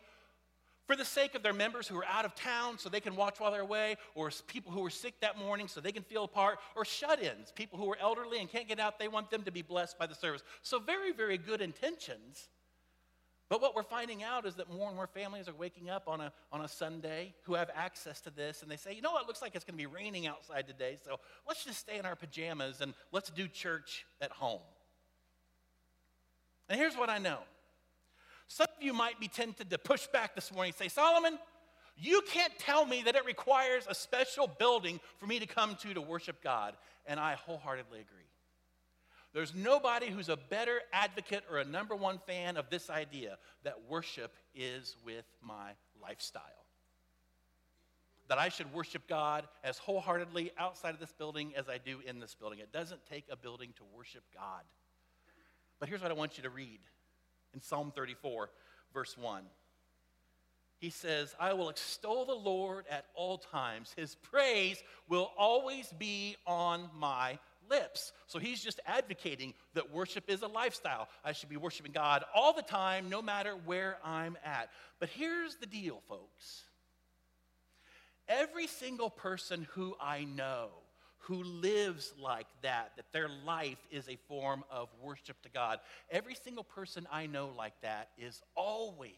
for 0.85 0.95
the 0.95 1.05
sake 1.05 1.35
of 1.35 1.43
their 1.43 1.53
members 1.53 1.87
who 1.87 1.97
are 1.97 2.05
out 2.05 2.25
of 2.25 2.35
town 2.35 2.77
so 2.77 2.89
they 2.89 2.99
can 2.99 3.15
watch 3.15 3.39
while 3.39 3.51
they're 3.51 3.61
away, 3.61 3.95
or 4.15 4.31
people 4.47 4.71
who 4.71 4.85
are 4.85 4.89
sick 4.89 5.19
that 5.21 5.37
morning 5.37 5.67
so 5.67 5.79
they 5.79 5.91
can 5.91 6.03
feel 6.03 6.23
apart, 6.25 6.59
or 6.75 6.83
shut 6.83 7.21
ins, 7.21 7.51
people 7.51 7.79
who 7.79 7.89
are 7.91 7.97
elderly 7.99 8.39
and 8.39 8.49
can't 8.49 8.67
get 8.67 8.79
out, 8.79 8.99
they 8.99 9.07
want 9.07 9.29
them 9.31 9.43
to 9.43 9.51
be 9.51 9.61
blessed 9.61 9.97
by 9.97 10.05
the 10.05 10.15
service. 10.15 10.43
So, 10.61 10.79
very, 10.79 11.13
very 11.13 11.37
good 11.37 11.61
intentions. 11.61 12.49
But 13.49 13.61
what 13.61 13.75
we're 13.75 13.83
finding 13.83 14.23
out 14.23 14.45
is 14.45 14.55
that 14.55 14.71
more 14.73 14.87
and 14.87 14.95
more 14.95 15.05
families 15.05 15.47
are 15.47 15.53
waking 15.53 15.89
up 15.89 16.07
on 16.07 16.21
a, 16.21 16.33
on 16.51 16.61
a 16.61 16.67
Sunday 16.67 17.35
who 17.43 17.53
have 17.53 17.69
access 17.75 18.19
to 18.21 18.31
this, 18.31 18.61
and 18.61 18.71
they 18.71 18.77
say, 18.77 18.93
you 18.93 19.01
know 19.01 19.11
what, 19.11 19.23
it 19.23 19.27
looks 19.27 19.41
like 19.41 19.53
it's 19.53 19.65
going 19.65 19.77
to 19.77 19.77
be 19.77 19.85
raining 19.85 20.27
outside 20.27 20.65
today, 20.65 20.97
so 21.05 21.19
let's 21.47 21.63
just 21.63 21.79
stay 21.79 21.99
in 21.99 22.05
our 22.05 22.15
pajamas 22.15 22.81
and 22.81 22.93
let's 23.11 23.29
do 23.29 23.47
church 23.47 24.05
at 24.21 24.31
home. 24.31 24.61
And 26.69 26.79
here's 26.79 26.95
what 26.95 27.09
I 27.09 27.19
know 27.19 27.39
some 28.47 28.67
of 28.75 28.83
you 28.83 28.93
might 28.93 29.19
be 29.19 29.27
tempted 29.27 29.69
to 29.69 29.77
push 29.77 30.07
back 30.07 30.35
this 30.35 30.51
morning 30.53 30.73
and 30.77 30.77
say, 30.77 30.93
Solomon, 30.93 31.37
you 31.97 32.21
can't 32.27 32.57
tell 32.57 32.85
me 32.85 33.03
that 33.03 33.15
it 33.15 33.25
requires 33.25 33.85
a 33.87 33.95
special 33.95 34.47
building 34.47 34.99
for 35.17 35.27
me 35.27 35.39
to 35.39 35.45
come 35.45 35.75
to 35.81 35.93
to 35.93 36.01
worship 36.01 36.43
God. 36.43 36.75
And 37.05 37.19
I 37.19 37.35
wholeheartedly 37.35 37.99
agree. 37.99 38.23
There's 39.33 39.53
nobody 39.55 40.09
who's 40.09 40.29
a 40.29 40.37
better 40.37 40.79
advocate 40.91 41.43
or 41.49 41.57
a 41.57 41.65
number 41.65 41.95
one 41.95 42.19
fan 42.27 42.55
of 42.55 42.69
this 42.69 42.89
idea 42.89 43.37
that 43.63 43.89
worship 43.89 44.31
is 44.53 44.95
with 45.03 45.25
my 45.41 45.71
lifestyle. 46.01 46.43
That 48.29 48.37
I 48.37 48.49
should 48.49 48.71
worship 48.73 49.07
God 49.07 49.47
as 49.63 49.79
wholeheartedly 49.79 50.51
outside 50.57 50.93
of 50.93 50.99
this 50.99 51.11
building 51.11 51.53
as 51.57 51.67
I 51.67 51.79
do 51.79 51.99
in 52.05 52.19
this 52.19 52.35
building. 52.35 52.59
It 52.59 52.71
doesn't 52.71 53.05
take 53.07 53.25
a 53.29 53.35
building 53.35 53.73
to 53.77 53.83
worship 53.95 54.23
God. 54.33 54.63
But 55.79 55.89
here's 55.89 56.01
what 56.01 56.11
I 56.11 56.13
want 56.13 56.37
you 56.37 56.43
to 56.43 56.49
read 56.49 56.79
in 57.53 57.61
Psalm 57.61 57.91
34, 57.95 58.49
verse 58.93 59.17
1. 59.17 59.43
He 60.77 60.89
says, 60.89 61.33
I 61.39 61.53
will 61.53 61.69
extol 61.69 62.25
the 62.25 62.33
Lord 62.33 62.85
at 62.89 63.05
all 63.15 63.37
times. 63.37 63.93
His 63.95 64.15
praise 64.15 64.83
will 65.07 65.31
always 65.37 65.87
be 65.97 66.35
on 66.45 66.89
my 66.93 67.39
lips. 67.69 68.11
So 68.27 68.37
he's 68.37 68.61
just 68.61 68.81
advocating 68.85 69.53
that 69.75 69.93
worship 69.93 70.25
is 70.27 70.41
a 70.41 70.47
lifestyle. 70.47 71.07
I 71.23 71.31
should 71.31 71.47
be 71.47 71.55
worshiping 71.55 71.93
God 71.93 72.25
all 72.35 72.51
the 72.51 72.61
time, 72.61 73.09
no 73.09 73.21
matter 73.21 73.55
where 73.65 73.97
I'm 74.03 74.37
at. 74.43 74.69
But 74.99 75.07
here's 75.09 75.55
the 75.55 75.65
deal, 75.65 76.01
folks. 76.09 76.63
Every 78.27 78.67
single 78.67 79.09
person 79.09 79.67
who 79.71 79.95
I 80.01 80.25
know 80.25 80.69
who 81.23 81.43
lives 81.43 82.13
like 82.19 82.47
that, 82.61 82.91
that 82.97 83.11
their 83.13 83.29
life 83.45 83.79
is 83.89 84.09
a 84.09 84.17
form 84.27 84.63
of 84.69 84.89
worship 85.01 85.41
to 85.43 85.49
God, 85.49 85.79
every 86.11 86.35
single 86.35 86.63
person 86.63 87.07
I 87.11 87.27
know 87.27 87.51
like 87.57 87.73
that 87.81 88.09
is 88.17 88.41
always 88.55 89.11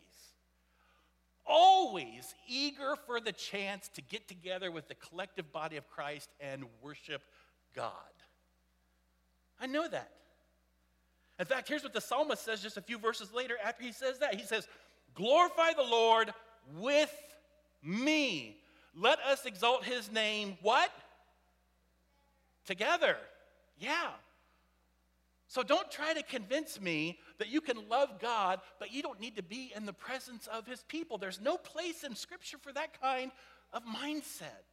always 1.45 2.33
eager 2.47 2.95
for 3.05 3.19
the 3.19 3.31
chance 3.31 3.89
to 3.93 4.01
get 4.01 4.27
together 4.27 4.71
with 4.71 4.87
the 4.87 4.95
collective 4.95 5.51
body 5.51 5.77
of 5.77 5.87
Christ 5.87 6.29
and 6.39 6.63
worship 6.81 7.21
God. 7.75 7.91
I 9.59 9.67
know 9.67 9.87
that. 9.87 10.11
In 11.39 11.45
fact, 11.45 11.67
here's 11.67 11.83
what 11.83 11.93
the 11.93 12.01
psalmist 12.01 12.43
says 12.43 12.61
just 12.61 12.77
a 12.77 12.81
few 12.81 12.97
verses 12.97 13.33
later 13.33 13.57
after 13.63 13.83
he 13.83 13.91
says 13.91 14.19
that. 14.19 14.35
He 14.35 14.45
says, 14.45 14.67
Glorify 15.13 15.73
the 15.73 15.83
Lord 15.83 16.33
with 16.77 17.13
me. 17.83 18.57
Let 18.97 19.19
us 19.19 19.45
exalt 19.45 19.83
his 19.83 20.11
name. 20.11 20.57
What? 20.61 20.89
Together. 22.65 23.17
Yeah. 23.77 24.09
So 25.47 25.63
don't 25.63 25.89
try 25.91 26.13
to 26.13 26.23
convince 26.23 26.81
me 26.81 27.19
that 27.37 27.49
you 27.49 27.61
can 27.61 27.87
love 27.87 28.19
God, 28.19 28.59
but 28.79 28.91
you 28.91 29.01
don't 29.01 29.19
need 29.19 29.35
to 29.35 29.43
be 29.43 29.71
in 29.75 29.85
the 29.85 29.93
presence 29.93 30.47
of 30.47 30.65
his 30.65 30.83
people. 30.87 31.17
There's 31.17 31.39
no 31.39 31.57
place 31.57 32.03
in 32.03 32.15
Scripture 32.15 32.57
for 32.57 32.73
that 32.73 32.99
kind 32.99 33.31
of 33.71 33.83
mindset. 33.83 34.65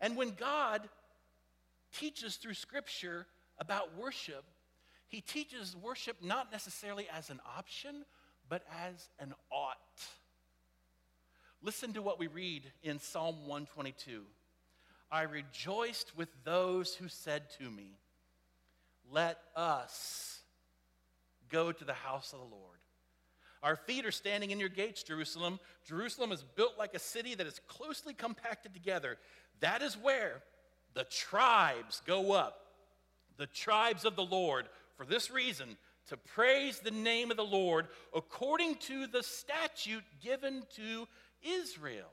And 0.00 0.16
when 0.16 0.32
God 0.32 0.88
teaches 1.98 2.36
through 2.36 2.54
Scripture 2.54 3.26
about 3.58 3.96
worship, 3.96 4.44
he 5.08 5.20
teaches 5.20 5.74
worship 5.74 6.18
not 6.22 6.52
necessarily 6.52 7.06
as 7.16 7.30
an 7.30 7.40
option, 7.56 8.04
but 8.48 8.62
as 8.84 9.08
an 9.18 9.32
ought. 9.50 9.76
Listen 11.62 11.94
to 11.94 12.02
what 12.02 12.18
we 12.18 12.26
read 12.26 12.64
in 12.82 12.98
Psalm 12.98 13.46
122. 13.46 14.22
I 15.10 15.22
rejoiced 15.22 16.16
with 16.16 16.28
those 16.44 16.94
who 16.94 17.08
said 17.08 17.50
to 17.58 17.70
me, 17.70 17.98
let 19.10 19.38
us 19.54 20.40
go 21.48 21.70
to 21.70 21.84
the 21.84 21.92
house 21.92 22.32
of 22.32 22.40
the 22.40 22.44
Lord. 22.44 22.78
Our 23.62 23.76
feet 23.76 24.04
are 24.04 24.12
standing 24.12 24.50
in 24.50 24.60
your 24.60 24.68
gates, 24.68 25.02
Jerusalem. 25.02 25.58
Jerusalem 25.86 26.32
is 26.32 26.42
built 26.42 26.78
like 26.78 26.94
a 26.94 26.98
city 26.98 27.34
that 27.34 27.46
is 27.46 27.60
closely 27.66 28.14
compacted 28.14 28.74
together. 28.74 29.16
That 29.60 29.82
is 29.82 29.96
where 29.96 30.42
the 30.94 31.04
tribes 31.04 32.02
go 32.06 32.32
up, 32.32 32.60
the 33.36 33.46
tribes 33.46 34.04
of 34.04 34.16
the 34.16 34.24
Lord, 34.24 34.68
for 34.96 35.06
this 35.06 35.30
reason, 35.30 35.76
to 36.08 36.16
praise 36.16 36.78
the 36.78 36.90
name 36.90 37.30
of 37.30 37.36
the 37.36 37.44
Lord 37.44 37.88
according 38.14 38.76
to 38.76 39.06
the 39.06 39.22
statute 39.22 40.04
given 40.22 40.62
to 40.76 41.08
Israel. 41.42 42.10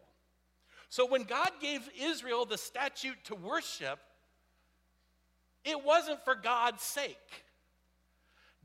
So 0.94 1.08
when 1.08 1.24
God 1.24 1.50
gave 1.60 1.82
Israel 2.00 2.46
the 2.46 2.56
statute 2.56 3.18
to 3.24 3.34
worship, 3.34 3.98
it 5.66 5.84
wasn't 5.84 6.24
for 6.24 6.36
God's 6.36 6.84
sake. 6.84 7.18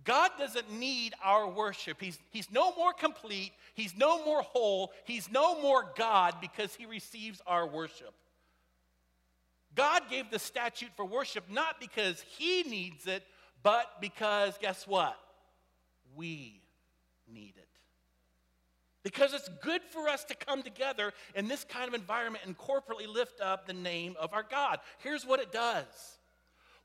God 0.04 0.32
doesn't 0.38 0.70
need 0.70 1.14
our 1.24 1.48
worship. 1.48 1.96
He's, 1.98 2.18
he's 2.28 2.50
no 2.50 2.74
more 2.76 2.92
complete, 2.92 3.52
He's 3.72 3.96
no 3.96 4.22
more 4.26 4.42
whole, 4.42 4.92
He's 5.06 5.30
no 5.30 5.62
more 5.62 5.90
God 5.96 6.34
because 6.42 6.74
He 6.74 6.84
receives 6.84 7.40
our 7.46 7.66
worship. 7.66 8.12
God 9.74 10.02
gave 10.10 10.30
the 10.30 10.38
statute 10.38 10.90
for 10.96 11.06
worship 11.06 11.44
not 11.48 11.80
because 11.80 12.22
He 12.36 12.62
needs 12.62 13.06
it, 13.06 13.24
but 13.62 13.86
because, 14.02 14.52
guess 14.60 14.86
what? 14.86 15.18
We 16.14 16.60
need 17.26 17.54
it. 17.56 17.67
Because 19.08 19.32
it's 19.32 19.48
good 19.62 19.80
for 19.82 20.06
us 20.06 20.22
to 20.24 20.34
come 20.34 20.62
together 20.62 21.14
in 21.34 21.48
this 21.48 21.64
kind 21.64 21.88
of 21.88 21.94
environment 21.94 22.44
and 22.44 22.54
corporately 22.58 23.10
lift 23.10 23.40
up 23.40 23.66
the 23.66 23.72
name 23.72 24.14
of 24.20 24.34
our 24.34 24.42
God. 24.42 24.80
Here's 24.98 25.24
what 25.24 25.40
it 25.40 25.50
does 25.50 26.18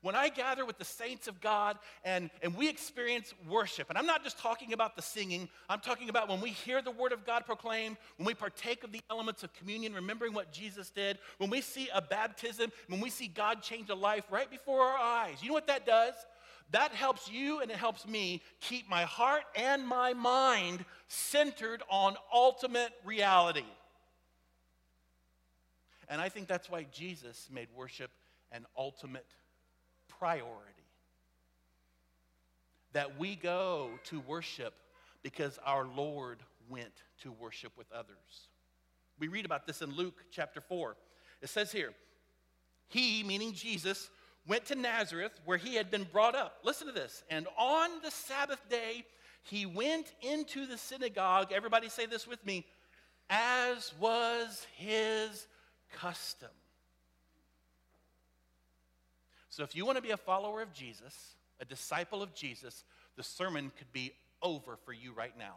when 0.00 0.14
I 0.14 0.30
gather 0.30 0.64
with 0.64 0.78
the 0.78 0.86
saints 0.86 1.28
of 1.28 1.38
God 1.42 1.78
and, 2.02 2.30
and 2.42 2.54
we 2.54 2.66
experience 2.66 3.34
worship, 3.46 3.90
and 3.90 3.98
I'm 3.98 4.06
not 4.06 4.24
just 4.24 4.38
talking 4.38 4.72
about 4.72 4.96
the 4.96 5.02
singing, 5.02 5.50
I'm 5.68 5.80
talking 5.80 6.08
about 6.08 6.30
when 6.30 6.40
we 6.40 6.48
hear 6.48 6.80
the 6.80 6.90
word 6.90 7.12
of 7.12 7.26
God 7.26 7.44
proclaimed, 7.44 7.98
when 8.16 8.26
we 8.26 8.32
partake 8.32 8.84
of 8.84 8.92
the 8.92 9.02
elements 9.10 9.42
of 9.42 9.52
communion, 9.52 9.92
remembering 9.92 10.32
what 10.32 10.50
Jesus 10.50 10.88
did, 10.88 11.18
when 11.36 11.50
we 11.50 11.60
see 11.60 11.90
a 11.94 12.00
baptism, 12.00 12.72
when 12.88 13.00
we 13.00 13.10
see 13.10 13.28
God 13.28 13.60
change 13.60 13.90
a 13.90 13.94
life 13.94 14.24
right 14.30 14.50
before 14.50 14.80
our 14.80 14.98
eyes. 14.98 15.42
You 15.42 15.48
know 15.48 15.54
what 15.54 15.66
that 15.66 15.84
does? 15.84 16.14
That 16.70 16.92
helps 16.92 17.30
you 17.30 17.60
and 17.60 17.70
it 17.70 17.76
helps 17.76 18.06
me 18.06 18.42
keep 18.60 18.88
my 18.88 19.04
heart 19.04 19.44
and 19.54 19.86
my 19.86 20.12
mind 20.12 20.84
centered 21.08 21.82
on 21.88 22.16
ultimate 22.32 22.92
reality. 23.04 23.64
And 26.08 26.20
I 26.20 26.28
think 26.28 26.48
that's 26.48 26.70
why 26.70 26.86
Jesus 26.92 27.48
made 27.52 27.68
worship 27.74 28.10
an 28.52 28.66
ultimate 28.76 29.26
priority. 30.18 30.70
That 32.92 33.18
we 33.18 33.36
go 33.36 33.90
to 34.04 34.20
worship 34.20 34.74
because 35.22 35.58
our 35.64 35.86
Lord 35.86 36.40
went 36.68 36.92
to 37.22 37.32
worship 37.32 37.72
with 37.76 37.90
others. 37.92 38.48
We 39.18 39.28
read 39.28 39.44
about 39.44 39.66
this 39.66 39.82
in 39.82 39.94
Luke 39.94 40.24
chapter 40.30 40.60
4. 40.60 40.96
It 41.42 41.48
says 41.48 41.72
here, 41.72 41.92
He, 42.88 43.22
meaning 43.22 43.52
Jesus, 43.52 44.10
went 44.46 44.66
to 44.66 44.74
Nazareth 44.74 45.32
where 45.44 45.58
he 45.58 45.74
had 45.74 45.90
been 45.90 46.04
brought 46.04 46.34
up. 46.34 46.58
Listen 46.64 46.86
to 46.86 46.92
this. 46.92 47.22
And 47.30 47.46
on 47.58 47.90
the 48.02 48.10
Sabbath 48.10 48.60
day, 48.68 49.04
he 49.42 49.66
went 49.66 50.12
into 50.22 50.66
the 50.66 50.78
synagogue. 50.78 51.52
Everybody 51.52 51.88
say 51.88 52.06
this 52.06 52.26
with 52.26 52.44
me 52.46 52.66
as 53.30 53.92
was 53.98 54.66
his 54.76 55.46
custom. 55.94 56.50
So 59.50 59.62
if 59.62 59.76
you 59.76 59.86
want 59.86 59.96
to 59.96 60.02
be 60.02 60.10
a 60.10 60.16
follower 60.16 60.62
of 60.62 60.72
Jesus, 60.72 61.36
a 61.60 61.64
disciple 61.64 62.22
of 62.22 62.34
Jesus, 62.34 62.84
the 63.16 63.22
sermon 63.22 63.70
could 63.78 63.92
be 63.92 64.12
over 64.42 64.76
for 64.84 64.92
you 64.92 65.12
right 65.12 65.36
now. 65.38 65.56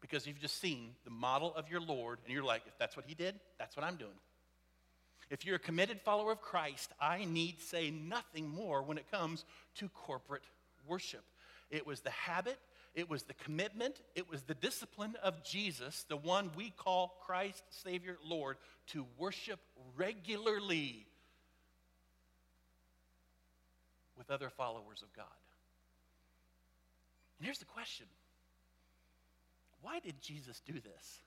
Because 0.00 0.26
you've 0.26 0.40
just 0.40 0.60
seen 0.60 0.90
the 1.04 1.10
model 1.10 1.52
of 1.54 1.68
your 1.68 1.80
Lord, 1.80 2.18
and 2.24 2.32
you're 2.32 2.44
like, 2.44 2.62
if 2.66 2.78
that's 2.78 2.96
what 2.96 3.06
he 3.06 3.14
did, 3.14 3.34
that's 3.58 3.76
what 3.76 3.84
I'm 3.84 3.96
doing. 3.96 4.12
If 5.28 5.44
you're 5.44 5.56
a 5.56 5.60
committed 5.60 6.00
follower 6.02 6.32
of 6.32 6.40
Christ, 6.40 6.92
I 7.00 7.24
need 7.24 7.60
say 7.60 7.90
nothing 7.90 8.48
more 8.48 8.82
when 8.82 8.98
it 8.98 9.10
comes 9.10 9.44
to 9.76 9.88
corporate 9.88 10.44
worship. 10.86 11.24
It 11.70 11.86
was 11.86 12.00
the 12.00 12.10
habit, 12.10 12.58
it 12.94 13.10
was 13.10 13.24
the 13.24 13.34
commitment, 13.34 14.00
it 14.14 14.30
was 14.30 14.42
the 14.42 14.54
discipline 14.54 15.16
of 15.22 15.42
Jesus, 15.42 16.04
the 16.08 16.16
one 16.16 16.50
we 16.56 16.70
call 16.70 17.16
Christ, 17.26 17.62
Savior, 17.70 18.18
Lord, 18.24 18.56
to 18.88 19.04
worship 19.18 19.58
regularly 19.96 21.06
with 24.16 24.30
other 24.30 24.48
followers 24.48 25.02
of 25.02 25.12
God. 25.12 25.26
And 27.38 27.44
here's 27.44 27.58
the 27.58 27.64
question 27.64 28.06
why 29.82 30.00
did 30.00 30.20
Jesus 30.20 30.60
do 30.66 30.72
this? 30.72 31.20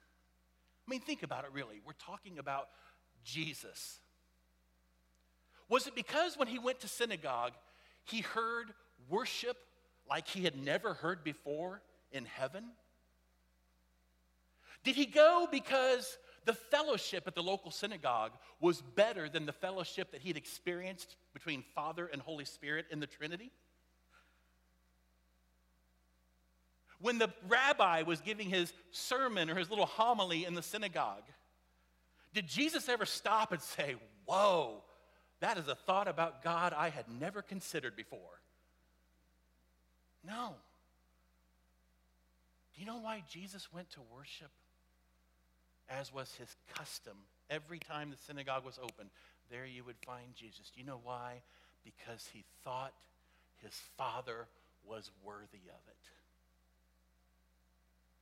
I 0.88 0.89
mean, 0.89 1.01
think 1.01 1.24
about 1.24 1.46
it 1.46 1.51
really. 1.53 1.82
We're 1.86 1.94
talking 1.94 2.39
about 2.39 2.70
Jesus. 3.23 3.99
Was 5.67 5.85
it 5.88 5.95
because 5.95 6.38
when 6.38 6.47
he 6.47 6.59
went 6.59 6.79
to 6.81 6.88
synagogue, 6.88 7.53
he 8.03 8.21
heard 8.21 8.73
worship 9.07 9.57
like 10.09 10.27
he 10.27 10.43
had 10.43 10.57
never 10.57 10.93
heard 10.93 11.23
before 11.23 11.81
in 12.11 12.25
heaven? 12.25 12.65
Did 14.83 14.95
he 14.95 15.05
go 15.05 15.47
because 15.51 16.17
the 16.45 16.53
fellowship 16.53 17.27
at 17.27 17.35
the 17.35 17.43
local 17.43 17.69
synagogue 17.69 18.31
was 18.59 18.81
better 18.81 19.29
than 19.29 19.45
the 19.45 19.53
fellowship 19.53 20.11
that 20.11 20.21
he'd 20.21 20.38
experienced 20.38 21.15
between 21.33 21.63
Father 21.75 22.07
and 22.07 22.21
Holy 22.21 22.45
Spirit 22.45 22.88
in 22.89 22.99
the 22.99 23.07
Trinity? 23.07 23.51
When 27.01 27.17
the 27.17 27.29
rabbi 27.47 28.01
was 28.01 28.19
giving 28.19 28.49
his 28.49 28.73
sermon 28.91 29.49
or 29.49 29.55
his 29.55 29.69
little 29.69 29.85
homily 29.85 30.45
in 30.45 30.53
the 30.53 30.61
synagogue, 30.61 31.23
did 32.33 32.48
Jesus 32.48 32.89
ever 32.89 33.05
stop 33.05 33.51
and 33.51 33.62
say, 33.62 33.95
Whoa, 34.25 34.83
that 35.39 35.57
is 35.57 35.67
a 35.67 35.75
thought 35.75 36.07
about 36.07 36.43
God 36.43 36.74
I 36.74 36.89
had 36.89 37.05
never 37.19 37.41
considered 37.41 37.95
before? 37.95 38.19
No. 40.27 40.55
Do 42.74 42.81
you 42.81 42.86
know 42.86 43.00
why 43.00 43.24
Jesus 43.29 43.71
went 43.74 43.89
to 43.91 44.00
worship? 44.15 44.51
As 45.89 46.13
was 46.13 46.33
his 46.36 46.55
custom. 46.75 47.17
Every 47.50 47.79
time 47.79 48.12
the 48.12 48.17
synagogue 48.27 48.63
was 48.63 48.79
open, 48.81 49.09
there 49.50 49.65
you 49.65 49.83
would 49.83 49.98
find 50.05 50.36
Jesus. 50.36 50.71
Do 50.74 50.79
you 50.79 50.86
know 50.86 51.00
why? 51.03 51.41
Because 51.83 52.29
he 52.31 52.43
thought 52.63 52.93
his 53.63 53.74
Father 53.98 54.48
was 54.86 55.09
worthy 55.24 55.65
of 55.67 55.81
it. 55.88 56.09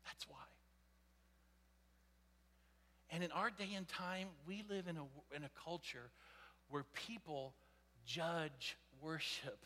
That's 0.05 0.25
why. 0.29 0.37
And 3.09 3.23
in 3.23 3.31
our 3.31 3.49
day 3.49 3.69
and 3.75 3.87
time, 3.87 4.27
we 4.45 4.63
live 4.69 4.87
in 4.87 4.97
a, 4.97 5.35
in 5.35 5.43
a 5.43 5.49
culture 5.63 6.11
where 6.69 6.83
people 6.93 7.53
judge 8.05 8.77
worship. 9.01 9.65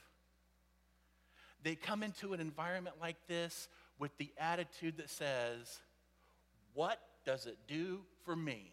They 1.63 1.75
come 1.75 2.03
into 2.03 2.33
an 2.33 2.39
environment 2.39 2.97
like 2.99 3.17
this 3.27 3.67
with 3.99 4.15
the 4.17 4.31
attitude 4.37 4.97
that 4.97 5.09
says, 5.09 5.79
What 6.73 6.99
does 7.25 7.45
it 7.45 7.57
do 7.67 7.99
for 8.25 8.35
me? 8.35 8.71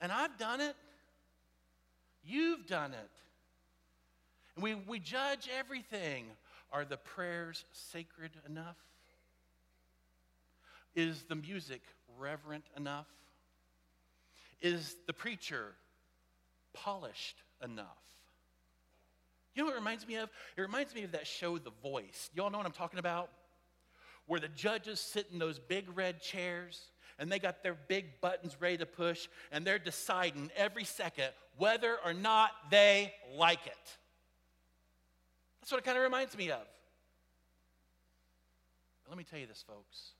And 0.00 0.12
I've 0.12 0.36
done 0.38 0.60
it. 0.60 0.76
You've 2.22 2.66
done 2.66 2.92
it. 2.92 3.10
And 4.54 4.62
we, 4.62 4.74
we 4.74 4.98
judge 4.98 5.48
everything. 5.58 6.24
Are 6.72 6.84
the 6.84 6.96
prayers 6.96 7.64
sacred 7.72 8.32
enough? 8.46 8.76
Is 10.96 11.24
the 11.28 11.36
music 11.36 11.82
reverent 12.18 12.64
enough? 12.76 13.06
Is 14.62 14.96
the 15.06 15.12
preacher 15.12 15.74
polished 16.72 17.36
enough? 17.62 17.86
You 19.54 19.62
know 19.62 19.66
what 19.66 19.76
it 19.76 19.78
reminds 19.78 20.08
me 20.08 20.16
of? 20.16 20.30
It 20.56 20.60
reminds 20.60 20.94
me 20.94 21.02
of 21.04 21.12
that 21.12 21.26
show, 21.26 21.58
The 21.58 21.70
Voice. 21.82 22.30
Y'all 22.34 22.50
know 22.50 22.58
what 22.58 22.66
I'm 22.66 22.72
talking 22.72 22.98
about? 22.98 23.30
Where 24.26 24.40
the 24.40 24.48
judges 24.48 24.98
sit 24.98 25.28
in 25.32 25.38
those 25.38 25.58
big 25.58 25.84
red 25.94 26.20
chairs 26.20 26.90
and 27.18 27.30
they 27.30 27.38
got 27.38 27.62
their 27.62 27.76
big 27.88 28.20
buttons 28.20 28.56
ready 28.58 28.78
to 28.78 28.86
push 28.86 29.28
and 29.52 29.66
they're 29.66 29.78
deciding 29.78 30.50
every 30.56 30.84
second 30.84 31.28
whether 31.58 31.96
or 32.04 32.12
not 32.14 32.50
they 32.70 33.12
like 33.36 33.66
it. 33.66 33.96
That's 35.60 35.72
what 35.72 35.78
it 35.78 35.84
kind 35.84 35.96
of 35.98 36.04
reminds 36.04 36.36
me 36.36 36.50
of. 36.50 36.66
But 39.04 39.10
let 39.10 39.18
me 39.18 39.24
tell 39.24 39.38
you 39.38 39.46
this, 39.46 39.64
folks. 39.66 40.15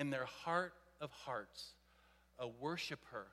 In 0.00 0.10
their 0.10 0.26
heart 0.44 0.72
of 1.00 1.12
hearts, 1.12 1.74
a 2.40 2.48
worshiper, 2.48 3.26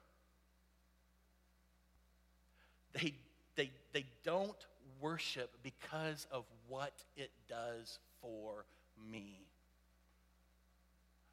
they 2.93 3.15
they, 3.57 3.71
they 3.91 4.05
don't 4.23 4.65
worship 5.01 5.49
because 5.63 6.27
of 6.31 6.45
what 6.67 6.93
it 7.17 7.31
does 7.49 7.99
for 8.21 8.65
me. 9.11 9.47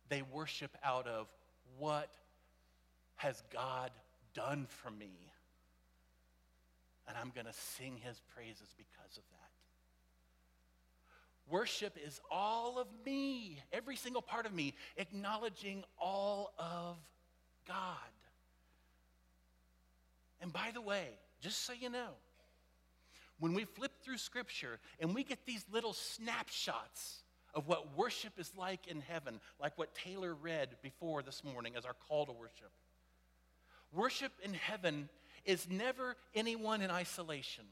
They 0.09 0.23
worship 0.33 0.77
out 0.83 1.07
of 1.07 1.29
what 1.79 2.13
has 3.17 3.43
God 3.53 3.91
done 4.35 4.67
for 4.69 4.91
me. 4.91 5.13
And 7.07 7.17
I'm 7.21 7.31
going 7.35 7.47
to 7.47 7.53
sing 7.53 7.99
his 8.03 8.21
praises 8.35 8.75
because 8.77 9.19
of 9.19 9.23
that. 9.33 9.44
Worship 11.49 11.97
is 12.05 12.21
all 12.31 12.79
of 12.79 12.87
me, 13.05 13.63
every 13.73 13.97
single 13.97 14.23
part 14.23 14.47
of 14.47 14.55
me, 14.55 14.75
acknowledging 14.97 15.85
all 15.99 16.55
of 16.59 16.97
God. 17.69 17.99
And 20.41 20.53
by 20.53 20.71
the 20.73 20.81
way, 20.81 21.09
just 21.41 21.65
so 21.65 21.73
you 21.73 21.91
know, 21.91 22.11
when 23.39 23.55
we 23.55 23.65
flip 23.65 23.93
through 24.03 24.19
Scripture 24.19 24.79
and 25.01 25.15
we 25.15 25.25
get 25.25 25.45
these 25.45 25.65
little 25.71 25.93
snapshots 25.93 27.23
of 27.55 27.69
what 27.69 27.97
worship 27.97 28.33
is 28.39 28.51
like 28.57 28.87
in 28.89 29.01
heaven, 29.01 29.41
like 29.61 29.77
what 29.77 29.95
Taylor 29.95 30.35
read 30.35 30.71
before 30.83 31.23
this 31.23 31.45
morning 31.45 31.75
as 31.77 31.85
our 31.85 31.95
call 32.09 32.27
to 32.27 32.33
worship, 32.33 32.71
worship 33.93 34.33
in 34.43 34.55
heaven 34.55 35.09
is 35.45 35.69
never 35.69 36.17
anyone 36.35 36.81
in 36.81 36.91
isolation. 36.91 37.65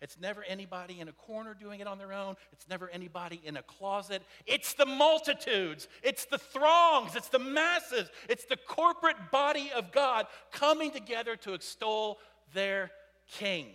It's 0.00 0.18
never 0.18 0.42
anybody 0.44 1.00
in 1.00 1.08
a 1.08 1.12
corner 1.12 1.52
doing 1.52 1.80
it 1.80 1.86
on 1.86 1.98
their 1.98 2.12
own. 2.12 2.36
It's 2.52 2.66
never 2.68 2.88
anybody 2.88 3.40
in 3.44 3.58
a 3.58 3.62
closet. 3.62 4.22
It's 4.46 4.72
the 4.72 4.86
multitudes. 4.86 5.88
It's 6.02 6.24
the 6.24 6.38
throngs. 6.38 7.16
It's 7.16 7.28
the 7.28 7.38
masses. 7.38 8.08
It's 8.28 8.46
the 8.46 8.56
corporate 8.56 9.30
body 9.30 9.70
of 9.76 9.92
God 9.92 10.26
coming 10.52 10.90
together 10.90 11.36
to 11.36 11.52
extol 11.52 12.18
their 12.54 12.90
king. 13.28 13.66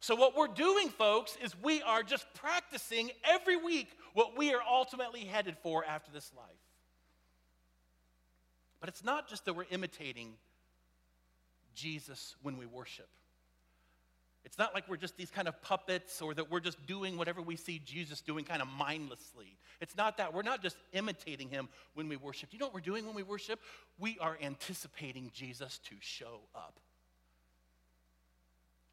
So, 0.00 0.16
what 0.16 0.34
we're 0.34 0.48
doing, 0.48 0.88
folks, 0.88 1.36
is 1.42 1.54
we 1.62 1.82
are 1.82 2.02
just 2.02 2.26
practicing 2.34 3.10
every 3.22 3.56
week 3.56 3.88
what 4.14 4.36
we 4.36 4.52
are 4.52 4.62
ultimately 4.68 5.20
headed 5.20 5.56
for 5.62 5.84
after 5.84 6.10
this 6.10 6.32
life. 6.36 6.46
But 8.80 8.88
it's 8.88 9.04
not 9.04 9.28
just 9.28 9.44
that 9.44 9.54
we're 9.54 9.66
imitating 9.70 10.32
Jesus 11.74 12.34
when 12.42 12.56
we 12.56 12.66
worship. 12.66 13.08
It's 14.44 14.58
not 14.58 14.74
like 14.74 14.88
we're 14.88 14.96
just 14.96 15.16
these 15.16 15.30
kind 15.30 15.48
of 15.48 15.60
puppets 15.62 16.22
or 16.22 16.32
that 16.34 16.50
we're 16.50 16.60
just 16.60 16.86
doing 16.86 17.18
whatever 17.18 17.42
we 17.42 17.56
see 17.56 17.80
Jesus 17.84 18.20
doing 18.20 18.44
kind 18.44 18.62
of 18.62 18.68
mindlessly. 18.68 19.58
It's 19.80 19.96
not 19.96 20.16
that. 20.16 20.32
We're 20.32 20.42
not 20.42 20.62
just 20.62 20.76
imitating 20.92 21.50
him 21.50 21.68
when 21.94 22.08
we 22.08 22.16
worship. 22.16 22.50
You 22.52 22.58
know 22.58 22.66
what 22.66 22.74
we're 22.74 22.80
doing 22.80 23.06
when 23.06 23.14
we 23.14 23.22
worship? 23.22 23.60
We 23.98 24.16
are 24.20 24.38
anticipating 24.42 25.30
Jesus 25.34 25.78
to 25.90 25.94
show 26.00 26.40
up. 26.54 26.80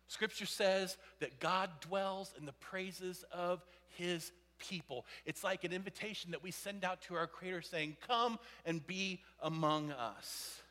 Scripture 0.08 0.46
says 0.46 0.98
that 1.20 1.40
God 1.40 1.70
dwells 1.82 2.34
in 2.38 2.46
the 2.46 2.54
praises 2.54 3.24
of 3.32 3.62
his 3.98 4.32
people. 4.58 5.06
It's 5.26 5.44
like 5.44 5.64
an 5.64 5.74
invitation 5.74 6.32
that 6.32 6.44
we 6.44 6.52
send 6.52 6.84
out 6.84 7.02
to 7.04 7.16
our 7.16 7.28
Creator 7.28 7.62
saying, 7.62 7.98
Come 8.08 8.40
and 8.66 8.86
be 8.86 9.22
among 9.42 9.92
us. 9.92 10.62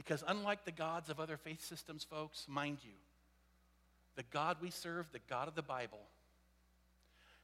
Because 0.00 0.24
unlike 0.26 0.64
the 0.64 0.72
gods 0.72 1.10
of 1.10 1.20
other 1.20 1.36
faith 1.36 1.62
systems, 1.62 2.04
folks, 2.04 2.46
mind 2.48 2.78
you, 2.82 2.94
the 4.16 4.22
God 4.30 4.56
we 4.62 4.70
serve, 4.70 5.12
the 5.12 5.20
God 5.28 5.46
of 5.46 5.54
the 5.54 5.60
Bible, 5.60 6.00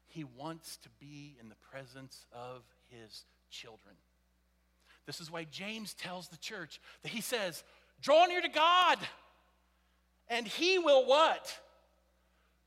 he 0.06 0.24
wants 0.24 0.78
to 0.78 0.88
be 0.98 1.36
in 1.38 1.50
the 1.50 1.54
presence 1.70 2.24
of 2.32 2.62
his 2.88 3.26
children. 3.50 3.94
This 5.04 5.20
is 5.20 5.30
why 5.30 5.44
James 5.44 5.92
tells 5.92 6.28
the 6.28 6.38
church 6.38 6.80
that 7.02 7.10
he 7.10 7.20
says, 7.20 7.62
Draw 8.00 8.24
near 8.24 8.40
to 8.40 8.48
God 8.48 8.96
and 10.28 10.48
he 10.48 10.78
will 10.78 11.04
what? 11.04 11.60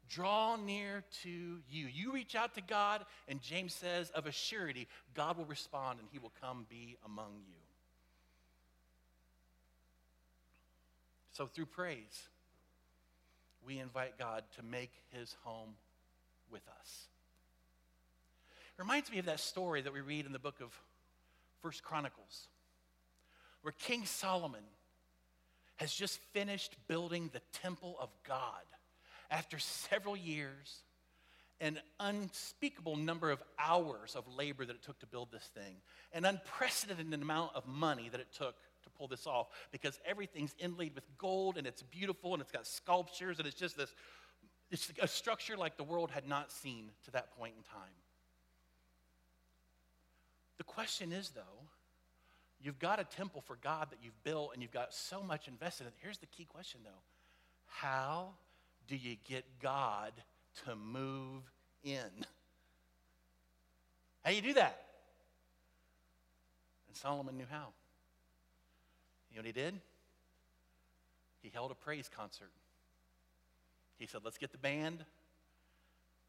Draw 0.08 0.58
near 0.58 1.04
to 1.24 1.30
you. 1.68 1.88
You 1.92 2.12
reach 2.12 2.36
out 2.36 2.54
to 2.54 2.62
God, 2.62 3.06
and 3.28 3.42
James 3.42 3.74
says, 3.74 4.12
of 4.12 4.28
a 4.28 4.32
surety, 4.32 4.88
God 5.16 5.36
will 5.36 5.46
respond 5.46 5.98
and 5.98 6.08
he 6.12 6.20
will 6.20 6.34
come 6.40 6.68
be 6.70 6.96
among 7.04 7.42
you. 7.48 7.59
So, 11.40 11.46
through 11.46 11.68
praise, 11.68 12.28
we 13.66 13.80
invite 13.80 14.20
God 14.20 14.44
to 14.58 14.62
make 14.62 14.92
his 15.14 15.34
home 15.46 15.76
with 16.52 16.64
us. 16.82 17.08
It 18.78 18.82
reminds 18.82 19.10
me 19.10 19.20
of 19.20 19.26
that 19.28 19.40
story 19.40 19.82
that 19.82 19.94
we 19.94 20.02
read 20.02 20.26
in 20.26 20.34
the 20.34 20.40
book 20.40 20.60
of 20.60 20.78
First 21.62 21.82
Chronicles, 21.82 22.50
where 23.62 23.72
King 23.72 24.06
Solomon 24.06 24.66
has 25.78 25.94
just 25.94 26.20
finished 26.34 26.76
building 26.90 27.30
the 27.32 27.42
temple 27.54 27.96
of 28.02 28.10
God 28.28 28.66
after 29.32 29.60
several 29.60 30.18
years, 30.18 30.84
an 31.62 31.80
unspeakable 32.02 32.98
number 32.98 33.32
of 33.32 33.42
hours 33.58 34.18
of 34.18 34.26
labor 34.28 34.66
that 34.66 34.76
it 34.76 34.84
took 34.84 35.00
to 35.00 35.08
build 35.08 35.32
this 35.32 35.50
thing, 35.56 35.78
an 36.12 36.26
unprecedented 36.26 37.22
amount 37.22 37.56
of 37.56 37.66
money 37.66 38.10
that 38.12 38.20
it 38.20 38.34
took 38.38 38.56
to 38.84 38.90
pull 38.90 39.08
this 39.08 39.28
off 39.28 39.48
because 39.72 40.00
everything's 40.06 40.54
inlaid 40.60 40.96
with 40.96 41.06
gold 41.18 41.58
and 41.58 41.66
it's 41.66 41.82
beautiful 41.84 42.34
and 42.34 42.42
it's 42.42 42.52
got 42.52 42.68
sculptures 42.68 43.40
and 43.40 43.48
it's 43.48 43.58
just 43.58 43.78
this 43.78 43.94
it's 44.72 44.92
a 45.02 45.08
structure 45.08 45.58
like 45.58 45.78
the 45.78 45.84
world 45.84 46.12
had 46.12 46.28
not 46.28 46.52
seen 46.52 46.92
to 47.06 47.12
that 47.12 47.36
point 47.36 47.56
in 47.58 47.64
time. 47.64 47.90
The 50.60 50.64
question 50.64 51.12
is, 51.12 51.30
though, 51.30 51.70
You've 52.62 52.80
got 52.80 53.00
a 53.00 53.06
temple 53.06 53.42
for 53.42 53.56
God 53.56 53.88
that 53.92 54.00
you've 54.04 54.22
built 54.24 54.52
and 54.54 54.62
you've 54.62 54.72
got 54.72 54.94
so 54.94 55.24
much 55.24 55.48
invested 55.48 55.88
in. 55.88 55.94
Here's 56.02 56.18
the 56.18 56.26
key 56.26 56.46
question 56.46 56.82
though 56.84 57.02
How 57.66 58.34
do 58.88 58.96
you 58.96 59.16
get 59.28 59.46
God 59.62 60.12
to 60.66 60.76
move 60.76 61.44
in. 61.84 62.26
How 64.24 64.32
do 64.32 64.36
you 64.36 64.42
do 64.42 64.54
that? 64.56 64.82
And 66.88 66.98
Solomon 66.98 67.38
knew 67.38 67.46
how. 67.50 67.70
You 69.30 69.38
know 69.38 69.40
what 69.40 69.46
he 69.48 69.52
did? 69.52 69.80
He 71.42 71.50
held 71.50 71.72
a 71.72 71.76
praise 71.76 72.10
concert. 72.14 72.52
He 73.98 74.08
said, 74.08 74.22
Let's 74.24 74.38
get 74.38 74.52
the 74.52 74.58
band, 74.58 75.04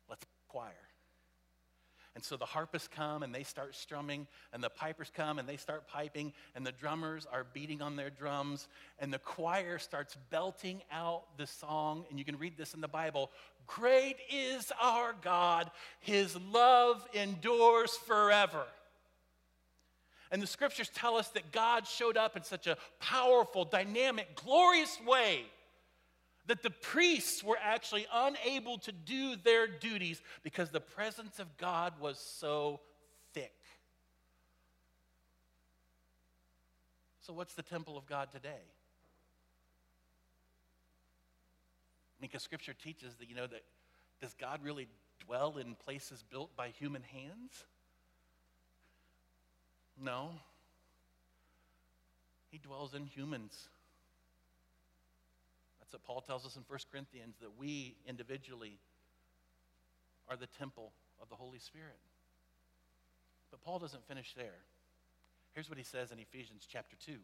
let's 0.08 0.24
choir. 0.48 0.72
And 2.16 2.24
so 2.24 2.36
the 2.36 2.44
harpists 2.44 2.88
come 2.88 3.22
and 3.22 3.32
they 3.32 3.44
start 3.44 3.76
strumming, 3.76 4.26
and 4.52 4.62
the 4.62 4.68
pipers 4.68 5.12
come 5.14 5.38
and 5.38 5.48
they 5.48 5.56
start 5.56 5.86
piping, 5.86 6.32
and 6.56 6.66
the 6.66 6.72
drummers 6.72 7.24
are 7.32 7.46
beating 7.52 7.80
on 7.80 7.94
their 7.94 8.10
drums, 8.10 8.66
and 8.98 9.12
the 9.12 9.20
choir 9.20 9.78
starts 9.78 10.16
belting 10.28 10.82
out 10.90 11.22
the 11.38 11.46
song. 11.46 12.04
And 12.10 12.18
you 12.18 12.24
can 12.24 12.36
read 12.36 12.56
this 12.56 12.74
in 12.74 12.80
the 12.80 12.88
Bible 12.88 13.30
Great 13.66 14.16
is 14.28 14.72
our 14.82 15.14
God, 15.22 15.70
his 16.00 16.36
love 16.52 17.06
endures 17.14 17.92
forever. 17.92 18.64
And 20.30 20.40
the 20.40 20.46
scriptures 20.46 20.90
tell 20.94 21.16
us 21.16 21.28
that 21.30 21.50
God 21.50 21.86
showed 21.86 22.16
up 22.16 22.36
in 22.36 22.44
such 22.44 22.66
a 22.66 22.76
powerful, 23.00 23.64
dynamic, 23.64 24.36
glorious 24.36 24.98
way 25.06 25.44
that 26.46 26.62
the 26.62 26.70
priests 26.70 27.44
were 27.44 27.58
actually 27.60 28.06
unable 28.12 28.78
to 28.78 28.92
do 28.92 29.36
their 29.36 29.66
duties 29.66 30.22
because 30.42 30.70
the 30.70 30.80
presence 30.80 31.38
of 31.38 31.56
God 31.56 31.94
was 32.00 32.18
so 32.18 32.80
thick. 33.34 33.54
So, 37.20 37.32
what's 37.32 37.54
the 37.54 37.62
temple 37.62 37.96
of 37.96 38.06
God 38.06 38.32
today? 38.32 38.62
Because 42.20 42.42
Scripture 42.42 42.74
teaches 42.74 43.14
that, 43.16 43.28
you 43.28 43.34
know, 43.34 43.46
that 43.46 43.62
does 44.20 44.34
God 44.34 44.60
really 44.62 44.88
dwell 45.24 45.56
in 45.58 45.74
places 45.74 46.24
built 46.28 46.54
by 46.56 46.68
human 46.68 47.02
hands? 47.02 47.64
No. 50.02 50.30
He 52.50 52.58
dwells 52.58 52.94
in 52.94 53.04
humans. 53.04 53.68
That's 55.78 55.92
what 55.92 56.02
Paul 56.02 56.20
tells 56.20 56.46
us 56.46 56.56
in 56.56 56.62
1 56.66 56.78
Corinthians 56.90 57.36
that 57.40 57.58
we 57.58 57.96
individually 58.06 58.78
are 60.28 60.36
the 60.36 60.46
temple 60.46 60.92
of 61.20 61.28
the 61.28 61.34
Holy 61.34 61.58
Spirit. 61.58 61.98
But 63.50 63.60
Paul 63.60 63.78
doesn't 63.78 64.06
finish 64.06 64.34
there. 64.34 64.64
Here's 65.52 65.68
what 65.68 65.78
he 65.78 65.84
says 65.84 66.12
in 66.12 66.18
Ephesians 66.18 66.66
chapter 66.70 66.96
2 67.04 67.14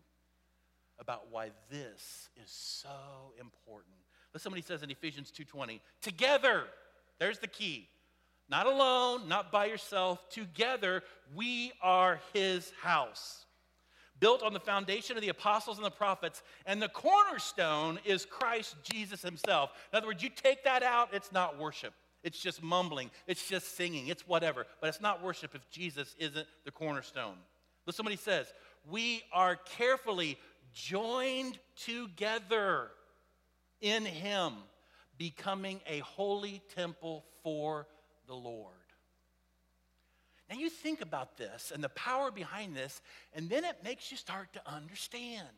about 0.98 1.30
why 1.30 1.50
this 1.70 2.30
is 2.42 2.50
so 2.50 3.32
important. 3.38 3.94
Listen 4.32 4.50
what 4.50 4.56
he 4.56 4.62
says 4.62 4.82
in 4.82 4.90
Ephesians 4.90 5.30
2:20. 5.30 5.80
Together, 6.00 6.68
there's 7.18 7.38
the 7.38 7.46
key. 7.46 7.88
Not 8.48 8.66
alone, 8.66 9.28
not 9.28 9.50
by 9.50 9.66
yourself, 9.66 10.28
together 10.30 11.02
we 11.34 11.72
are 11.82 12.20
his 12.32 12.72
house. 12.82 13.44
Built 14.18 14.42
on 14.42 14.52
the 14.52 14.60
foundation 14.60 15.16
of 15.16 15.22
the 15.22 15.28
apostles 15.28 15.76
and 15.76 15.84
the 15.84 15.90
prophets, 15.90 16.42
and 16.64 16.80
the 16.80 16.88
cornerstone 16.88 17.98
is 18.04 18.24
Christ 18.24 18.76
Jesus 18.82 19.20
himself. 19.20 19.70
In 19.92 19.96
other 19.98 20.06
words, 20.06 20.22
you 20.22 20.30
take 20.30 20.64
that 20.64 20.82
out, 20.82 21.10
it's 21.12 21.32
not 21.32 21.58
worship. 21.58 21.92
It's 22.22 22.40
just 22.40 22.62
mumbling, 22.62 23.10
it's 23.26 23.46
just 23.46 23.76
singing, 23.76 24.08
it's 24.08 24.26
whatever. 24.26 24.66
But 24.80 24.88
it's 24.88 25.00
not 25.00 25.22
worship 25.22 25.54
if 25.54 25.68
Jesus 25.70 26.14
isn't 26.18 26.46
the 26.64 26.70
cornerstone. 26.70 27.36
Listen 27.86 28.04
what 28.04 28.12
he 28.12 28.16
says. 28.16 28.52
We 28.90 29.22
are 29.32 29.56
carefully 29.76 30.38
joined 30.72 31.58
together 31.76 32.88
in 33.80 34.04
him, 34.04 34.54
becoming 35.18 35.80
a 35.86 35.98
holy 36.00 36.62
temple 36.74 37.24
for 37.42 37.86
the 38.26 38.34
Lord. 38.34 38.74
Now 40.48 40.56
you 40.56 40.70
think 40.70 41.00
about 41.00 41.36
this 41.36 41.72
and 41.74 41.82
the 41.82 41.88
power 41.90 42.30
behind 42.30 42.76
this, 42.76 43.00
and 43.34 43.50
then 43.50 43.64
it 43.64 43.76
makes 43.82 44.10
you 44.10 44.16
start 44.16 44.52
to 44.52 44.60
understand. 44.70 45.48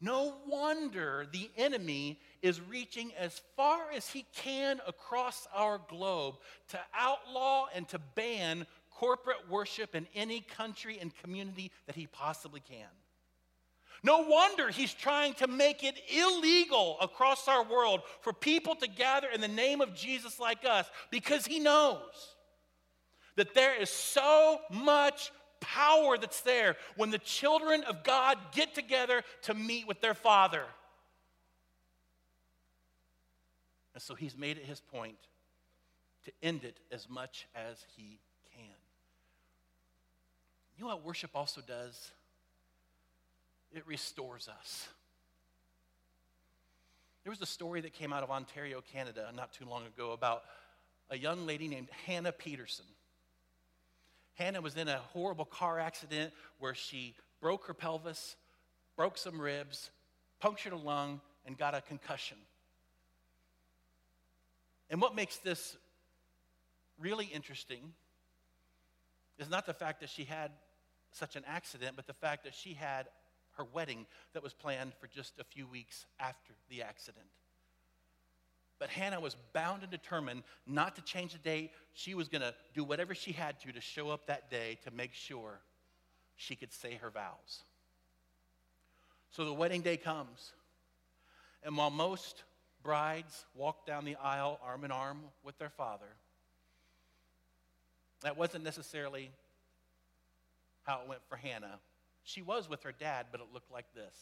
No 0.00 0.34
wonder 0.46 1.26
the 1.32 1.50
enemy 1.56 2.18
is 2.42 2.60
reaching 2.60 3.12
as 3.18 3.40
far 3.56 3.90
as 3.94 4.08
he 4.08 4.26
can 4.34 4.80
across 4.86 5.46
our 5.54 5.80
globe 5.88 6.36
to 6.68 6.80
outlaw 6.94 7.66
and 7.74 7.88
to 7.88 7.98
ban 8.14 8.66
corporate 8.90 9.48
worship 9.50 9.94
in 9.94 10.06
any 10.14 10.40
country 10.40 10.98
and 11.00 11.14
community 11.16 11.70
that 11.86 11.96
he 11.96 12.06
possibly 12.06 12.60
can. 12.60 12.88
No 14.04 14.18
wonder 14.18 14.68
he's 14.68 14.92
trying 14.92 15.32
to 15.34 15.46
make 15.46 15.82
it 15.82 15.98
illegal 16.14 16.98
across 17.00 17.48
our 17.48 17.64
world 17.64 18.02
for 18.20 18.34
people 18.34 18.74
to 18.76 18.86
gather 18.86 19.28
in 19.28 19.40
the 19.40 19.48
name 19.48 19.80
of 19.80 19.94
Jesus 19.94 20.38
like 20.38 20.66
us 20.68 20.86
because 21.10 21.46
he 21.46 21.58
knows 21.58 22.36
that 23.36 23.54
there 23.54 23.74
is 23.74 23.88
so 23.88 24.60
much 24.70 25.32
power 25.58 26.18
that's 26.18 26.42
there 26.42 26.76
when 26.96 27.10
the 27.10 27.18
children 27.18 27.82
of 27.84 28.04
God 28.04 28.36
get 28.52 28.74
together 28.74 29.22
to 29.44 29.54
meet 29.54 29.88
with 29.88 30.02
their 30.02 30.12
Father. 30.12 30.64
And 33.94 34.02
so 34.02 34.14
he's 34.14 34.36
made 34.36 34.58
it 34.58 34.66
his 34.66 34.82
point 34.82 35.16
to 36.26 36.32
end 36.42 36.64
it 36.64 36.78
as 36.92 37.08
much 37.08 37.46
as 37.54 37.82
he 37.96 38.18
can. 38.54 38.64
You 40.76 40.84
know 40.84 40.88
what 40.88 41.06
worship 41.06 41.30
also 41.34 41.62
does? 41.62 42.12
It 43.76 43.86
restores 43.86 44.48
us. 44.48 44.88
There 47.24 47.30
was 47.30 47.40
a 47.40 47.46
story 47.46 47.80
that 47.80 47.94
came 47.94 48.12
out 48.12 48.22
of 48.22 48.30
Ontario, 48.30 48.82
Canada, 48.92 49.30
not 49.34 49.52
too 49.52 49.64
long 49.64 49.86
ago 49.86 50.12
about 50.12 50.42
a 51.10 51.16
young 51.16 51.46
lady 51.46 51.68
named 51.68 51.88
Hannah 52.06 52.32
Peterson. 52.32 52.84
Hannah 54.34 54.60
was 54.60 54.76
in 54.76 54.88
a 54.88 54.98
horrible 54.98 55.44
car 55.44 55.78
accident 55.78 56.32
where 56.58 56.74
she 56.74 57.14
broke 57.40 57.66
her 57.66 57.74
pelvis, 57.74 58.36
broke 58.96 59.16
some 59.16 59.40
ribs, 59.40 59.90
punctured 60.40 60.72
a 60.72 60.76
lung, 60.76 61.20
and 61.46 61.56
got 61.56 61.74
a 61.74 61.80
concussion. 61.80 62.36
And 64.90 65.00
what 65.00 65.14
makes 65.14 65.38
this 65.38 65.76
really 66.98 67.26
interesting 67.26 67.92
is 69.38 69.48
not 69.48 69.66
the 69.66 69.74
fact 69.74 70.00
that 70.00 70.10
she 70.10 70.24
had 70.24 70.50
such 71.12 71.36
an 71.36 71.44
accident, 71.46 71.96
but 71.96 72.06
the 72.06 72.12
fact 72.12 72.44
that 72.44 72.54
she 72.54 72.74
had 72.74 73.06
her 73.56 73.64
wedding 73.64 74.06
that 74.32 74.42
was 74.42 74.52
planned 74.52 74.92
for 75.00 75.06
just 75.06 75.38
a 75.38 75.44
few 75.44 75.66
weeks 75.66 76.06
after 76.18 76.54
the 76.68 76.82
accident. 76.82 77.26
But 78.78 78.90
Hannah 78.90 79.20
was 79.20 79.36
bound 79.52 79.82
and 79.82 79.90
determined 79.90 80.42
not 80.66 80.96
to 80.96 81.02
change 81.02 81.32
the 81.32 81.38
date. 81.38 81.70
She 81.92 82.14
was 82.14 82.28
going 82.28 82.42
to 82.42 82.54
do 82.74 82.84
whatever 82.84 83.14
she 83.14 83.32
had 83.32 83.60
to 83.60 83.72
to 83.72 83.80
show 83.80 84.10
up 84.10 84.26
that 84.26 84.50
day 84.50 84.78
to 84.84 84.90
make 84.90 85.14
sure 85.14 85.60
she 86.36 86.56
could 86.56 86.72
say 86.72 86.94
her 86.94 87.10
vows. 87.10 87.62
So 89.30 89.44
the 89.44 89.52
wedding 89.52 89.82
day 89.82 89.96
comes. 89.96 90.52
And 91.62 91.76
while 91.76 91.90
most 91.90 92.42
brides 92.82 93.46
walk 93.54 93.86
down 93.86 94.04
the 94.04 94.16
aisle 94.16 94.60
arm 94.62 94.84
in 94.84 94.90
arm 94.90 95.20
with 95.42 95.56
their 95.58 95.70
father, 95.70 96.16
that 98.22 98.36
wasn't 98.36 98.64
necessarily 98.64 99.30
how 100.82 101.00
it 101.02 101.08
went 101.08 101.20
for 101.28 101.36
Hannah. 101.36 101.78
She 102.24 102.40
was 102.40 102.68
with 102.68 102.82
her 102.82 102.92
dad, 102.92 103.26
but 103.30 103.40
it 103.40 103.46
looked 103.52 103.70
like 103.70 103.84
this. 103.94 104.14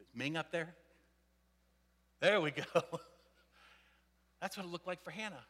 Is 0.00 0.06
Ming 0.14 0.36
up 0.36 0.50
there? 0.50 0.74
There 2.20 2.40
we 2.40 2.50
go. 2.50 2.64
That's 4.40 4.56
what 4.56 4.64
it 4.64 4.72
looked 4.72 4.86
like 4.86 5.04
for 5.04 5.10
Hannah. 5.10 5.44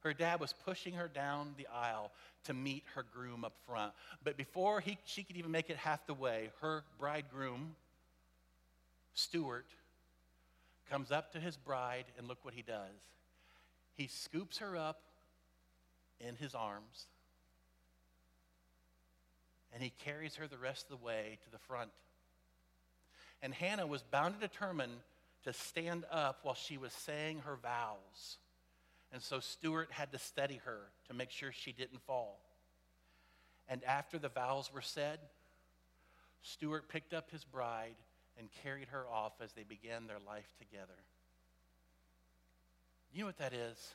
Her 0.00 0.14
dad 0.14 0.38
was 0.38 0.52
pushing 0.52 0.94
her 0.94 1.08
down 1.08 1.54
the 1.58 1.66
aisle 1.66 2.12
to 2.44 2.54
meet 2.54 2.84
her 2.94 3.04
groom 3.12 3.44
up 3.44 3.54
front. 3.66 3.92
But 4.22 4.36
before 4.36 4.80
he, 4.80 4.98
she 5.04 5.24
could 5.24 5.36
even 5.36 5.50
make 5.50 5.68
it 5.68 5.76
half 5.76 6.06
the 6.06 6.14
way, 6.14 6.50
her 6.60 6.84
bridegroom, 6.96 7.74
Stuart, 9.14 9.66
comes 10.88 11.10
up 11.10 11.32
to 11.32 11.40
his 11.40 11.56
bride, 11.56 12.04
and 12.16 12.28
look 12.28 12.44
what 12.44 12.54
he 12.54 12.62
does. 12.62 12.94
He 13.96 14.06
scoops 14.06 14.58
her 14.58 14.76
up 14.76 15.00
in 16.20 16.36
his 16.36 16.54
arms. 16.54 17.06
And 19.72 19.82
he 19.82 19.92
carries 20.04 20.36
her 20.36 20.46
the 20.46 20.58
rest 20.58 20.86
of 20.90 20.98
the 20.98 21.04
way 21.04 21.38
to 21.44 21.50
the 21.50 21.58
front. 21.58 21.90
And 23.42 23.52
Hannah 23.52 23.86
was 23.86 24.02
bound 24.02 24.34
and 24.34 24.40
determined 24.40 24.96
to 25.44 25.52
stand 25.52 26.04
up 26.10 26.40
while 26.42 26.54
she 26.54 26.78
was 26.78 26.92
saying 26.92 27.40
her 27.40 27.56
vows. 27.56 28.38
And 29.12 29.22
so 29.22 29.40
Stuart 29.40 29.88
had 29.92 30.12
to 30.12 30.18
steady 30.18 30.60
her 30.64 30.80
to 31.08 31.14
make 31.14 31.30
sure 31.30 31.52
she 31.52 31.72
didn't 31.72 32.02
fall. 32.02 32.40
And 33.68 33.84
after 33.84 34.18
the 34.18 34.28
vows 34.28 34.72
were 34.72 34.82
said, 34.82 35.18
Stuart 36.42 36.88
picked 36.88 37.12
up 37.12 37.30
his 37.30 37.44
bride 37.44 37.96
and 38.38 38.48
carried 38.62 38.88
her 38.88 39.04
off 39.08 39.32
as 39.40 39.52
they 39.52 39.62
began 39.62 40.06
their 40.06 40.18
life 40.26 40.52
together. 40.58 40.98
You 43.12 43.20
know 43.20 43.26
what 43.26 43.38
that 43.38 43.52
is? 43.52 43.94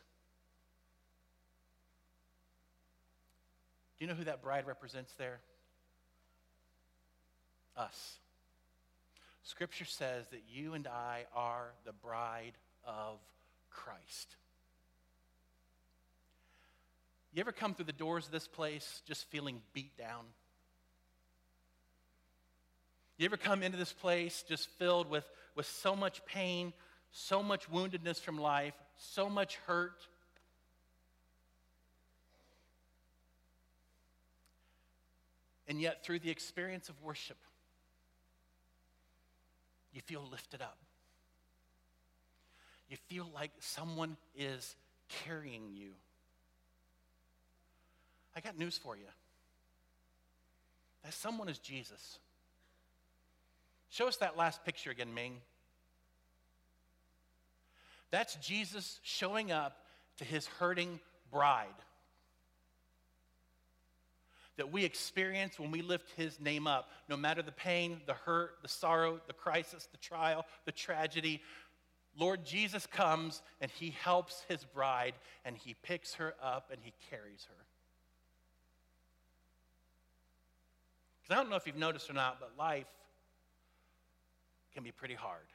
Do 4.01 4.05
you 4.05 4.11
know 4.13 4.17
who 4.17 4.23
that 4.23 4.41
bride 4.41 4.65
represents 4.65 5.13
there? 5.19 5.41
Us. 7.77 8.17
Scripture 9.43 9.85
says 9.85 10.25
that 10.31 10.41
you 10.51 10.73
and 10.73 10.87
I 10.87 11.25
are 11.35 11.67
the 11.85 11.93
bride 11.93 12.53
of 12.83 13.19
Christ. 13.69 14.37
You 17.31 17.41
ever 17.41 17.51
come 17.51 17.75
through 17.75 17.85
the 17.85 17.93
doors 17.93 18.25
of 18.25 18.31
this 18.31 18.47
place 18.47 19.03
just 19.05 19.29
feeling 19.29 19.61
beat 19.71 19.95
down? 19.99 20.25
You 23.19 23.25
ever 23.25 23.37
come 23.37 23.61
into 23.61 23.77
this 23.77 23.93
place 23.93 24.43
just 24.49 24.67
filled 24.79 25.11
with, 25.11 25.25
with 25.55 25.67
so 25.67 25.95
much 25.95 26.25
pain, 26.25 26.73
so 27.11 27.43
much 27.43 27.69
woundedness 27.69 28.19
from 28.19 28.39
life, 28.39 28.73
so 28.97 29.29
much 29.29 29.57
hurt? 29.67 30.07
And 35.71 35.79
yet, 35.79 36.03
through 36.03 36.19
the 36.19 36.29
experience 36.29 36.89
of 36.89 37.01
worship, 37.01 37.37
you 39.93 40.01
feel 40.01 40.21
lifted 40.29 40.61
up. 40.61 40.77
You 42.89 42.97
feel 43.07 43.25
like 43.33 43.51
someone 43.59 44.17
is 44.35 44.75
carrying 45.07 45.69
you. 45.73 45.91
I 48.35 48.41
got 48.41 48.57
news 48.57 48.77
for 48.77 48.97
you. 48.97 49.05
That 51.05 51.13
someone 51.13 51.47
is 51.47 51.57
Jesus. 51.57 52.19
Show 53.87 54.09
us 54.09 54.17
that 54.17 54.35
last 54.35 54.65
picture 54.65 54.91
again, 54.91 55.13
Ming. 55.13 55.37
That's 58.09 58.35
Jesus 58.35 58.99
showing 59.03 59.53
up 59.53 59.77
to 60.17 60.25
his 60.25 60.47
hurting 60.47 60.99
bride 61.31 61.67
that 64.61 64.71
we 64.71 64.85
experience 64.85 65.59
when 65.59 65.71
we 65.71 65.81
lift 65.81 66.11
his 66.15 66.39
name 66.39 66.67
up, 66.67 66.91
no 67.09 67.17
matter 67.17 67.41
the 67.41 67.51
pain, 67.51 67.99
the 68.05 68.13
hurt, 68.13 68.57
the 68.61 68.67
sorrow, 68.67 69.19
the 69.25 69.33
crisis, 69.33 69.87
the 69.91 69.97
trial, 69.97 70.45
the 70.65 70.71
tragedy. 70.71 71.41
Lord 72.15 72.45
Jesus 72.45 72.85
comes 72.85 73.41
and 73.59 73.71
he 73.71 73.89
helps 73.89 74.43
his 74.47 74.63
bride 74.63 75.15
and 75.45 75.57
he 75.57 75.75
picks 75.81 76.13
her 76.13 76.35
up 76.43 76.69
and 76.71 76.79
he 76.83 76.93
carries 77.09 77.43
her. 77.45 77.65
Because 81.23 81.39
I 81.39 81.41
don't 81.41 81.49
know 81.49 81.55
if 81.55 81.65
you've 81.65 81.75
noticed 81.75 82.07
or 82.07 82.13
not, 82.13 82.39
but 82.39 82.51
life 82.55 82.85
can 84.75 84.83
be 84.83 84.91
pretty 84.91 85.15
hard. 85.15 85.47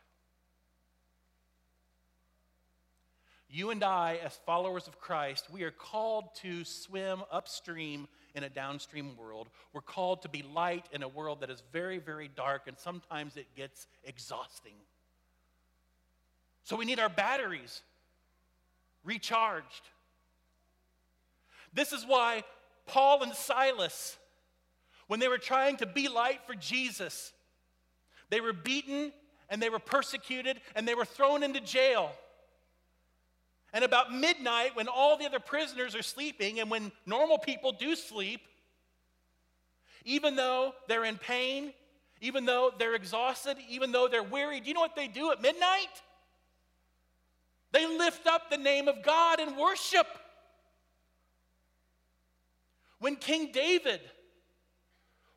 You 3.48 3.70
and 3.70 3.84
I, 3.84 4.18
as 4.24 4.38
followers 4.44 4.88
of 4.88 4.98
Christ, 5.00 5.46
we 5.50 5.62
are 5.62 5.70
called 5.70 6.34
to 6.42 6.64
swim 6.64 7.22
upstream 7.30 8.08
in 8.34 8.42
a 8.42 8.48
downstream 8.48 9.16
world. 9.16 9.48
We're 9.72 9.80
called 9.80 10.22
to 10.22 10.28
be 10.28 10.42
light 10.42 10.86
in 10.92 11.02
a 11.02 11.08
world 11.08 11.40
that 11.40 11.50
is 11.50 11.62
very, 11.72 11.98
very 11.98 12.28
dark, 12.28 12.62
and 12.66 12.76
sometimes 12.76 13.36
it 13.36 13.46
gets 13.56 13.86
exhausting. 14.04 14.74
So 16.64 16.76
we 16.76 16.84
need 16.84 16.98
our 16.98 17.08
batteries 17.08 17.82
recharged. 19.04 19.88
This 21.72 21.92
is 21.92 22.04
why 22.04 22.42
Paul 22.86 23.22
and 23.22 23.32
Silas, 23.32 24.16
when 25.06 25.20
they 25.20 25.28
were 25.28 25.38
trying 25.38 25.76
to 25.76 25.86
be 25.86 26.08
light 26.08 26.40
for 26.46 26.54
Jesus, 26.54 27.32
they 28.28 28.40
were 28.40 28.52
beaten 28.52 29.12
and 29.48 29.62
they 29.62 29.68
were 29.68 29.78
persecuted 29.78 30.60
and 30.74 30.88
they 30.88 30.96
were 30.96 31.04
thrown 31.04 31.44
into 31.44 31.60
jail. 31.60 32.10
And 33.76 33.84
about 33.84 34.10
midnight, 34.10 34.74
when 34.74 34.88
all 34.88 35.18
the 35.18 35.26
other 35.26 35.38
prisoners 35.38 35.94
are 35.94 36.02
sleeping 36.02 36.60
and 36.60 36.70
when 36.70 36.90
normal 37.04 37.36
people 37.36 37.72
do 37.72 37.94
sleep, 37.94 38.40
even 40.06 40.34
though 40.34 40.72
they're 40.88 41.04
in 41.04 41.18
pain, 41.18 41.74
even 42.22 42.46
though 42.46 42.72
they're 42.78 42.94
exhausted, 42.94 43.58
even 43.68 43.92
though 43.92 44.08
they're 44.08 44.22
weary, 44.22 44.60
do 44.60 44.68
you 44.68 44.72
know 44.72 44.80
what 44.80 44.96
they 44.96 45.08
do 45.08 45.30
at 45.30 45.42
midnight? 45.42 45.90
They 47.72 47.86
lift 47.86 48.26
up 48.26 48.48
the 48.48 48.56
name 48.56 48.88
of 48.88 49.02
God 49.02 49.40
and 49.40 49.58
worship. 49.58 50.06
When 52.98 53.16
King 53.16 53.52
David 53.52 54.00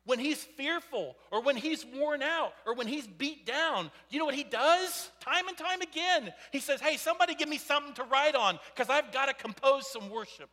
when 0.06 0.18
he's 0.18 0.42
fearful 0.42 1.16
or 1.30 1.42
when 1.42 1.56
he's 1.56 1.84
worn 1.84 2.22
out 2.22 2.52
or 2.66 2.74
when 2.74 2.86
he's 2.86 3.06
beat 3.06 3.46
down, 3.46 3.90
you 4.08 4.18
know 4.18 4.24
what 4.24 4.34
he 4.34 4.44
does? 4.44 5.10
Time 5.20 5.46
and 5.48 5.56
time 5.56 5.80
again. 5.82 6.32
He 6.52 6.60
says, 6.60 6.80
Hey, 6.80 6.96
somebody 6.96 7.34
give 7.34 7.48
me 7.48 7.58
something 7.58 7.94
to 7.94 8.04
write 8.04 8.34
on 8.34 8.58
because 8.74 8.90
I've 8.90 9.12
got 9.12 9.26
to 9.26 9.34
compose 9.34 9.90
some 9.90 10.10
worship. 10.10 10.48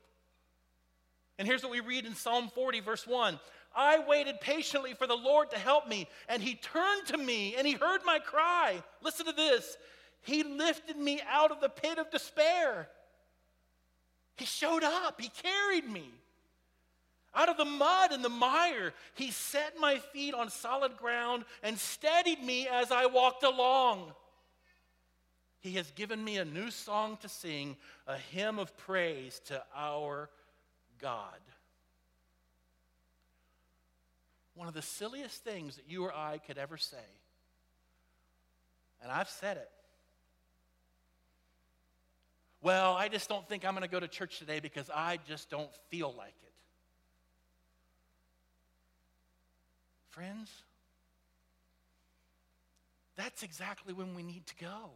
And 1.39 1.47
here's 1.47 1.63
what 1.63 1.71
we 1.71 1.79
read 1.79 2.05
in 2.05 2.15
Psalm 2.15 2.49
40, 2.53 2.81
verse 2.81 3.07
1 3.07 3.39
I 3.75 3.99
waited 4.07 4.41
patiently 4.41 4.93
for 4.93 5.05
the 5.05 5.15
Lord 5.15 5.51
to 5.51 5.59
help 5.59 5.87
me, 5.87 6.07
and 6.27 6.41
he 6.41 6.55
turned 6.55 7.05
to 7.07 7.17
me 7.17 7.55
and 7.55 7.65
he 7.67 7.73
heard 7.73 8.01
my 8.05 8.19
cry. 8.19 8.81
Listen 9.03 9.27
to 9.27 9.33
this. 9.33 9.77
He 10.21 10.43
lifted 10.43 10.97
me 10.97 11.21
out 11.29 11.51
of 11.51 11.61
the 11.61 11.69
pit 11.69 11.99
of 11.99 12.09
despair. 12.09 12.89
He 14.35 14.45
showed 14.45 14.83
up, 14.83 15.21
he 15.21 15.29
carried 15.29 15.89
me. 15.89 16.11
Out 17.35 17.49
of 17.49 17.57
the 17.57 17.65
mud 17.65 18.11
and 18.11 18.23
the 18.23 18.29
mire, 18.29 18.93
he 19.13 19.31
set 19.31 19.79
my 19.79 19.97
feet 19.97 20.33
on 20.33 20.49
solid 20.49 20.97
ground 20.97 21.45
and 21.61 21.77
steadied 21.77 22.43
me 22.43 22.67
as 22.67 22.91
I 22.91 23.05
walked 23.05 23.43
along. 23.43 24.13
He 25.59 25.73
has 25.73 25.91
given 25.91 26.23
me 26.23 26.37
a 26.37 26.45
new 26.45 26.71
song 26.71 27.17
to 27.21 27.29
sing, 27.29 27.77
a 28.07 28.17
hymn 28.17 28.59
of 28.59 28.75
praise 28.77 29.41
to 29.45 29.63
our 29.75 30.29
God. 30.99 31.39
One 34.55 34.67
of 34.67 34.73
the 34.73 34.81
silliest 34.81 35.43
things 35.43 35.75
that 35.75 35.85
you 35.87 36.05
or 36.05 36.15
I 36.15 36.39
could 36.39 36.57
ever 36.57 36.77
say, 36.77 36.97
and 39.01 39.11
I've 39.11 39.29
said 39.29 39.57
it. 39.57 39.69
Well, 42.61 42.93
I 42.93 43.07
just 43.07 43.29
don't 43.29 43.47
think 43.47 43.65
I'm 43.65 43.73
going 43.73 43.83
to 43.83 43.89
go 43.89 43.99
to 43.99 44.07
church 44.07 44.39
today 44.39 44.59
because 44.59 44.89
I 44.89 45.19
just 45.27 45.49
don't 45.49 45.69
feel 45.89 46.13
like 46.17 46.33
it. 46.43 46.46
Friends, 50.17 50.49
that's 53.15 53.43
exactly 53.43 53.93
when 53.93 54.15
we 54.15 54.23
need 54.23 54.47
to 54.47 54.55
go. 54.55 54.89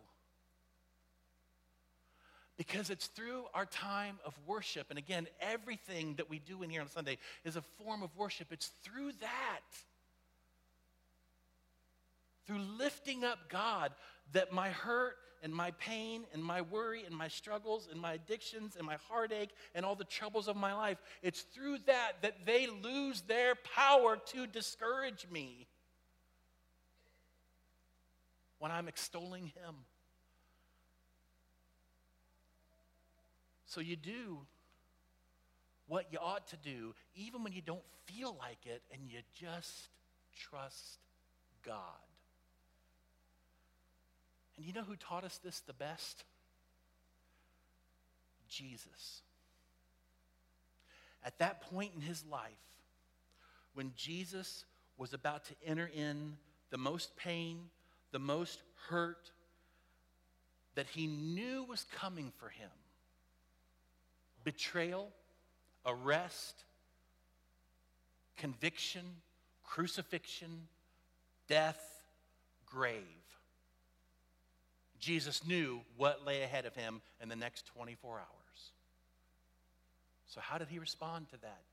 Because 2.57 2.89
it's 2.89 3.05
through 3.05 3.43
our 3.53 3.67
time 3.67 4.17
of 4.25 4.33
worship. 4.47 4.87
And 4.89 4.97
again, 4.97 5.27
everything 5.39 6.15
that 6.15 6.27
we 6.27 6.39
do 6.39 6.63
in 6.63 6.71
here 6.71 6.81
on 6.81 6.89
Sunday 6.89 7.19
is 7.45 7.55
a 7.55 7.61
form 7.61 8.01
of 8.01 8.09
worship. 8.17 8.47
It's 8.51 8.71
through 8.83 9.11
that, 9.21 9.61
through 12.51 12.59
lifting 12.77 13.23
up 13.23 13.39
God, 13.49 13.93
that 14.33 14.51
my 14.51 14.69
hurt 14.69 15.15
and 15.41 15.53
my 15.53 15.71
pain 15.71 16.25
and 16.33 16.43
my 16.43 16.61
worry 16.61 17.03
and 17.05 17.15
my 17.15 17.29
struggles 17.29 17.87
and 17.89 17.99
my 17.99 18.13
addictions 18.13 18.75
and 18.75 18.85
my 18.85 18.97
heartache 19.07 19.51
and 19.73 19.85
all 19.85 19.95
the 19.95 20.03
troubles 20.03 20.47
of 20.49 20.57
my 20.57 20.73
life, 20.73 20.97
it's 21.23 21.41
through 21.41 21.77
that 21.85 22.13
that 22.21 22.45
they 22.45 22.67
lose 22.67 23.21
their 23.21 23.55
power 23.55 24.17
to 24.27 24.45
discourage 24.47 25.25
me 25.31 25.67
when 28.59 28.71
I'm 28.71 28.89
extolling 28.89 29.45
Him. 29.45 29.75
So 33.65 33.79
you 33.79 33.95
do 33.95 34.39
what 35.87 36.07
you 36.11 36.19
ought 36.19 36.47
to 36.49 36.57
do, 36.57 36.93
even 37.15 37.43
when 37.43 37.53
you 37.53 37.61
don't 37.61 37.79
feel 38.05 38.35
like 38.37 38.65
it, 38.65 38.81
and 38.91 39.09
you 39.09 39.19
just 39.33 39.89
trust 40.35 40.99
God. 41.65 42.10
And 44.57 44.65
you 44.65 44.73
know 44.73 44.83
who 44.83 44.95
taught 44.95 45.23
us 45.23 45.39
this 45.43 45.61
the 45.61 45.73
best? 45.73 46.23
Jesus. 48.47 49.21
At 51.23 51.37
that 51.39 51.61
point 51.61 51.91
in 51.95 52.01
his 52.01 52.25
life, 52.25 52.51
when 53.73 53.93
Jesus 53.95 54.65
was 54.97 55.13
about 55.13 55.45
to 55.45 55.53
enter 55.65 55.89
in 55.93 56.35
the 56.69 56.77
most 56.77 57.15
pain, 57.15 57.69
the 58.11 58.19
most 58.19 58.61
hurt 58.89 59.31
that 60.75 60.87
he 60.87 61.07
knew 61.07 61.63
was 61.63 61.85
coming 61.95 62.31
for 62.37 62.49
him 62.49 62.69
betrayal, 64.43 65.11
arrest, 65.85 66.63
conviction, 68.37 69.05
crucifixion, 69.63 70.67
death, 71.47 71.79
grave. 72.65 73.03
Jesus 75.01 75.45
knew 75.45 75.81
what 75.97 76.25
lay 76.25 76.43
ahead 76.43 76.65
of 76.65 76.75
him 76.75 77.01
in 77.21 77.27
the 77.27 77.35
next 77.35 77.65
24 77.65 78.19
hours. 78.19 78.71
So, 80.27 80.39
how 80.39 80.57
did 80.59 80.69
he 80.69 80.79
respond 80.79 81.27
to 81.29 81.37
that? 81.41 81.63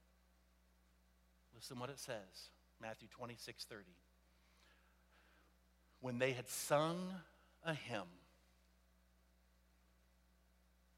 Listen 1.54 1.78
what 1.78 1.90
it 1.90 1.98
says 1.98 2.50
Matthew 2.80 3.08
26 3.08 3.64
30. 3.64 3.84
When 6.00 6.18
they 6.18 6.32
had 6.32 6.48
sung 6.48 6.96
a 7.64 7.74
hymn, 7.74 8.02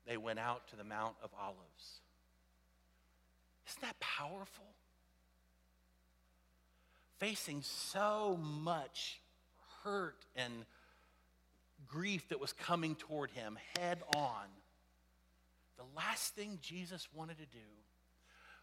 they 0.06 0.16
went 0.16 0.38
out 0.38 0.68
to 0.68 0.76
the 0.76 0.84
Mount 0.84 1.14
of 1.22 1.30
Olives. 1.38 2.00
Isn't 3.68 3.82
that 3.82 3.98
powerful? 3.98 4.66
Facing 7.18 7.62
so 7.62 8.38
much 8.40 9.20
hurt 9.82 10.26
and 10.36 10.64
grief 11.88 12.28
that 12.28 12.40
was 12.40 12.52
coming 12.52 12.94
toward 12.94 13.30
him 13.30 13.58
head 13.76 14.00
on, 14.14 14.46
the 15.76 15.84
last 15.96 16.34
thing 16.34 16.58
Jesus 16.62 17.08
wanted 17.14 17.38
to 17.38 17.46
do 17.46 17.58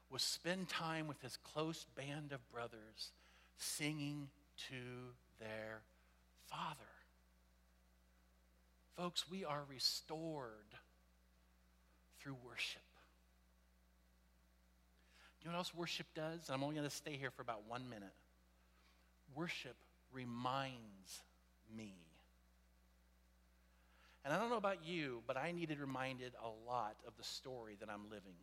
was 0.09 0.21
spend 0.21 0.69
time 0.69 1.07
with 1.07 1.21
his 1.21 1.37
close 1.37 1.85
band 1.95 2.31
of 2.31 2.47
brothers 2.51 3.11
singing 3.57 4.29
to 4.69 4.75
their 5.39 5.81
Father. 6.45 6.75
Folks, 8.95 9.29
we 9.29 9.45
are 9.45 9.63
restored 9.69 10.75
through 12.19 12.35
worship. 12.45 12.81
You 15.41 15.47
know 15.47 15.53
what 15.53 15.59
else 15.59 15.73
worship 15.75 16.07
does? 16.15 16.49
I'm 16.49 16.63
only 16.63 16.75
going 16.75 16.89
to 16.89 16.95
stay 16.95 17.15
here 17.15 17.29
for 17.29 17.41
about 17.41 17.61
one 17.67 17.89
minute. 17.89 18.13
Worship 19.35 19.75
reminds 20.11 21.21
me. 21.75 21.93
And 24.27 24.35
I 24.35 24.39
don't 24.39 24.49
know 24.49 24.57
about 24.57 24.85
you, 24.85 25.23
but 25.25 25.37
I 25.37 25.53
needed 25.53 25.79
reminded 25.79 26.33
a 26.43 26.69
lot 26.69 26.97
of 27.07 27.13
the 27.15 27.23
story 27.23 27.77
that 27.79 27.87
I'm 27.89 28.09
living, 28.09 28.35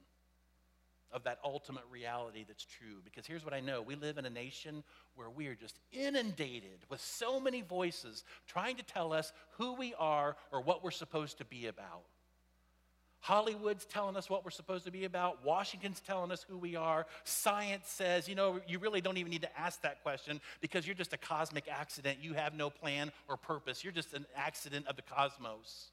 of 1.12 1.24
that 1.24 1.38
ultimate 1.44 1.82
reality 1.90 2.46
that's 2.48 2.64
true. 2.64 3.02
Because 3.04 3.26
here's 3.26 3.44
what 3.44 3.52
I 3.52 3.60
know 3.60 3.82
we 3.82 3.94
live 3.94 4.16
in 4.16 4.24
a 4.24 4.30
nation 4.30 4.82
where 5.14 5.28
we 5.28 5.46
are 5.46 5.54
just 5.54 5.78
inundated 5.92 6.78
with 6.88 7.02
so 7.02 7.38
many 7.38 7.60
voices 7.60 8.24
trying 8.46 8.76
to 8.76 8.82
tell 8.82 9.12
us 9.12 9.34
who 9.58 9.74
we 9.74 9.92
are 9.98 10.38
or 10.52 10.62
what 10.62 10.82
we're 10.82 10.90
supposed 10.90 11.36
to 11.36 11.44
be 11.44 11.66
about. 11.66 12.04
Hollywood's 13.24 13.86
telling 13.86 14.16
us 14.16 14.28
what 14.28 14.44
we're 14.44 14.50
supposed 14.50 14.84
to 14.84 14.90
be 14.90 15.06
about. 15.06 15.42
Washington's 15.42 15.98
telling 16.00 16.30
us 16.30 16.44
who 16.46 16.58
we 16.58 16.76
are. 16.76 17.06
Science 17.24 17.88
says, 17.88 18.28
you 18.28 18.34
know, 18.34 18.60
you 18.68 18.78
really 18.78 19.00
don't 19.00 19.16
even 19.16 19.30
need 19.30 19.40
to 19.40 19.58
ask 19.58 19.80
that 19.80 20.02
question 20.02 20.42
because 20.60 20.86
you're 20.86 20.94
just 20.94 21.14
a 21.14 21.16
cosmic 21.16 21.64
accident. 21.66 22.18
You 22.20 22.34
have 22.34 22.52
no 22.52 22.68
plan 22.68 23.10
or 23.26 23.38
purpose. 23.38 23.82
You're 23.82 23.94
just 23.94 24.12
an 24.12 24.26
accident 24.36 24.86
of 24.88 24.96
the 24.96 25.02
cosmos. 25.02 25.86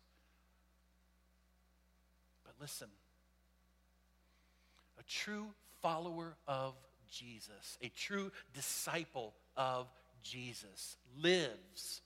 But 2.44 2.56
listen 2.60 2.90
a 5.00 5.04
true 5.04 5.48
follower 5.82 6.36
of 6.50 6.74
Jesus, 7.10 7.78
a 7.82 7.88
true 7.96 8.30
disciple 8.54 9.34
of 9.56 9.88
Jesus, 10.22 10.98
lives, 11.18 12.02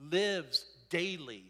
lives 0.00 0.64
daily 0.90 1.44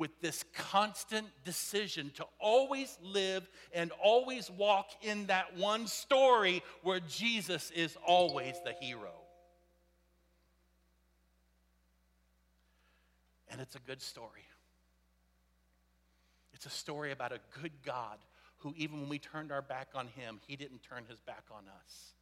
with 0.00 0.18
this 0.22 0.44
constant 0.54 1.26
decision 1.44 2.10
to 2.14 2.24
always 2.40 2.98
live 3.02 3.46
and 3.74 3.92
always 4.02 4.50
walk 4.50 4.88
in 5.02 5.26
that 5.26 5.56
one 5.58 5.86
story 5.86 6.62
where 6.82 7.00
Jesus 7.00 7.70
is 7.72 7.96
always 8.04 8.54
the 8.64 8.72
hero. 8.80 9.12
And 13.50 13.60
it's 13.60 13.76
a 13.76 13.80
good 13.80 14.00
story. 14.00 14.46
It's 16.54 16.64
a 16.64 16.70
story 16.70 17.12
about 17.12 17.32
a 17.32 17.40
good 17.60 17.72
God 17.84 18.16
who, 18.58 18.72
even 18.78 19.00
when 19.00 19.08
we 19.10 19.18
turned 19.18 19.52
our 19.52 19.62
back 19.62 19.88
on 19.94 20.06
him, 20.08 20.40
he 20.46 20.56
didn't 20.56 20.82
turn 20.82 21.04
his 21.08 21.20
back 21.20 21.44
on 21.50 21.64
us 21.68 22.14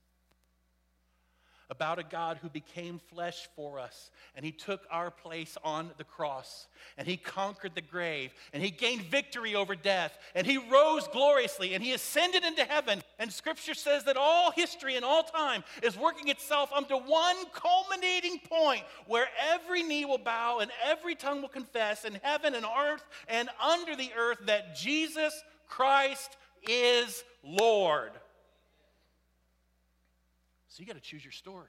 about 1.70 1.98
a 1.98 2.02
God 2.02 2.38
who 2.40 2.48
became 2.48 2.98
flesh 3.12 3.48
for 3.54 3.78
us, 3.78 4.10
and 4.34 4.44
he 4.44 4.52
took 4.52 4.82
our 4.90 5.10
place 5.10 5.58
on 5.62 5.90
the 5.98 6.04
cross, 6.04 6.66
and 6.96 7.06
he 7.06 7.16
conquered 7.16 7.74
the 7.74 7.82
grave, 7.82 8.32
and 8.52 8.62
he 8.62 8.70
gained 8.70 9.02
victory 9.02 9.54
over 9.54 9.76
death, 9.76 10.18
and 10.34 10.46
he 10.46 10.56
rose 10.56 11.06
gloriously, 11.08 11.74
and 11.74 11.84
he 11.84 11.92
ascended 11.92 12.42
into 12.42 12.64
heaven. 12.64 13.02
And 13.18 13.30
scripture 13.32 13.74
says 13.74 14.04
that 14.04 14.16
all 14.16 14.50
history 14.50 14.96
and 14.96 15.04
all 15.04 15.24
time 15.24 15.62
is 15.82 15.96
working 15.96 16.28
itself 16.28 16.72
unto 16.72 16.96
one 16.96 17.36
culminating 17.52 18.38
point 18.48 18.84
where 19.06 19.26
every 19.52 19.82
knee 19.82 20.06
will 20.06 20.18
bow 20.18 20.60
and 20.60 20.70
every 20.84 21.14
tongue 21.14 21.42
will 21.42 21.48
confess 21.48 22.04
in 22.04 22.18
heaven 22.22 22.54
and 22.54 22.64
earth 22.64 23.04
and 23.28 23.48
under 23.62 23.94
the 23.94 24.10
earth 24.16 24.38
that 24.46 24.74
Jesus 24.74 25.42
Christ 25.68 26.36
is 26.66 27.24
Lord. 27.42 28.12
So 30.68 30.80
you 30.80 30.86
got 30.86 30.96
to 30.96 31.00
choose 31.00 31.24
your 31.24 31.32
story. 31.32 31.66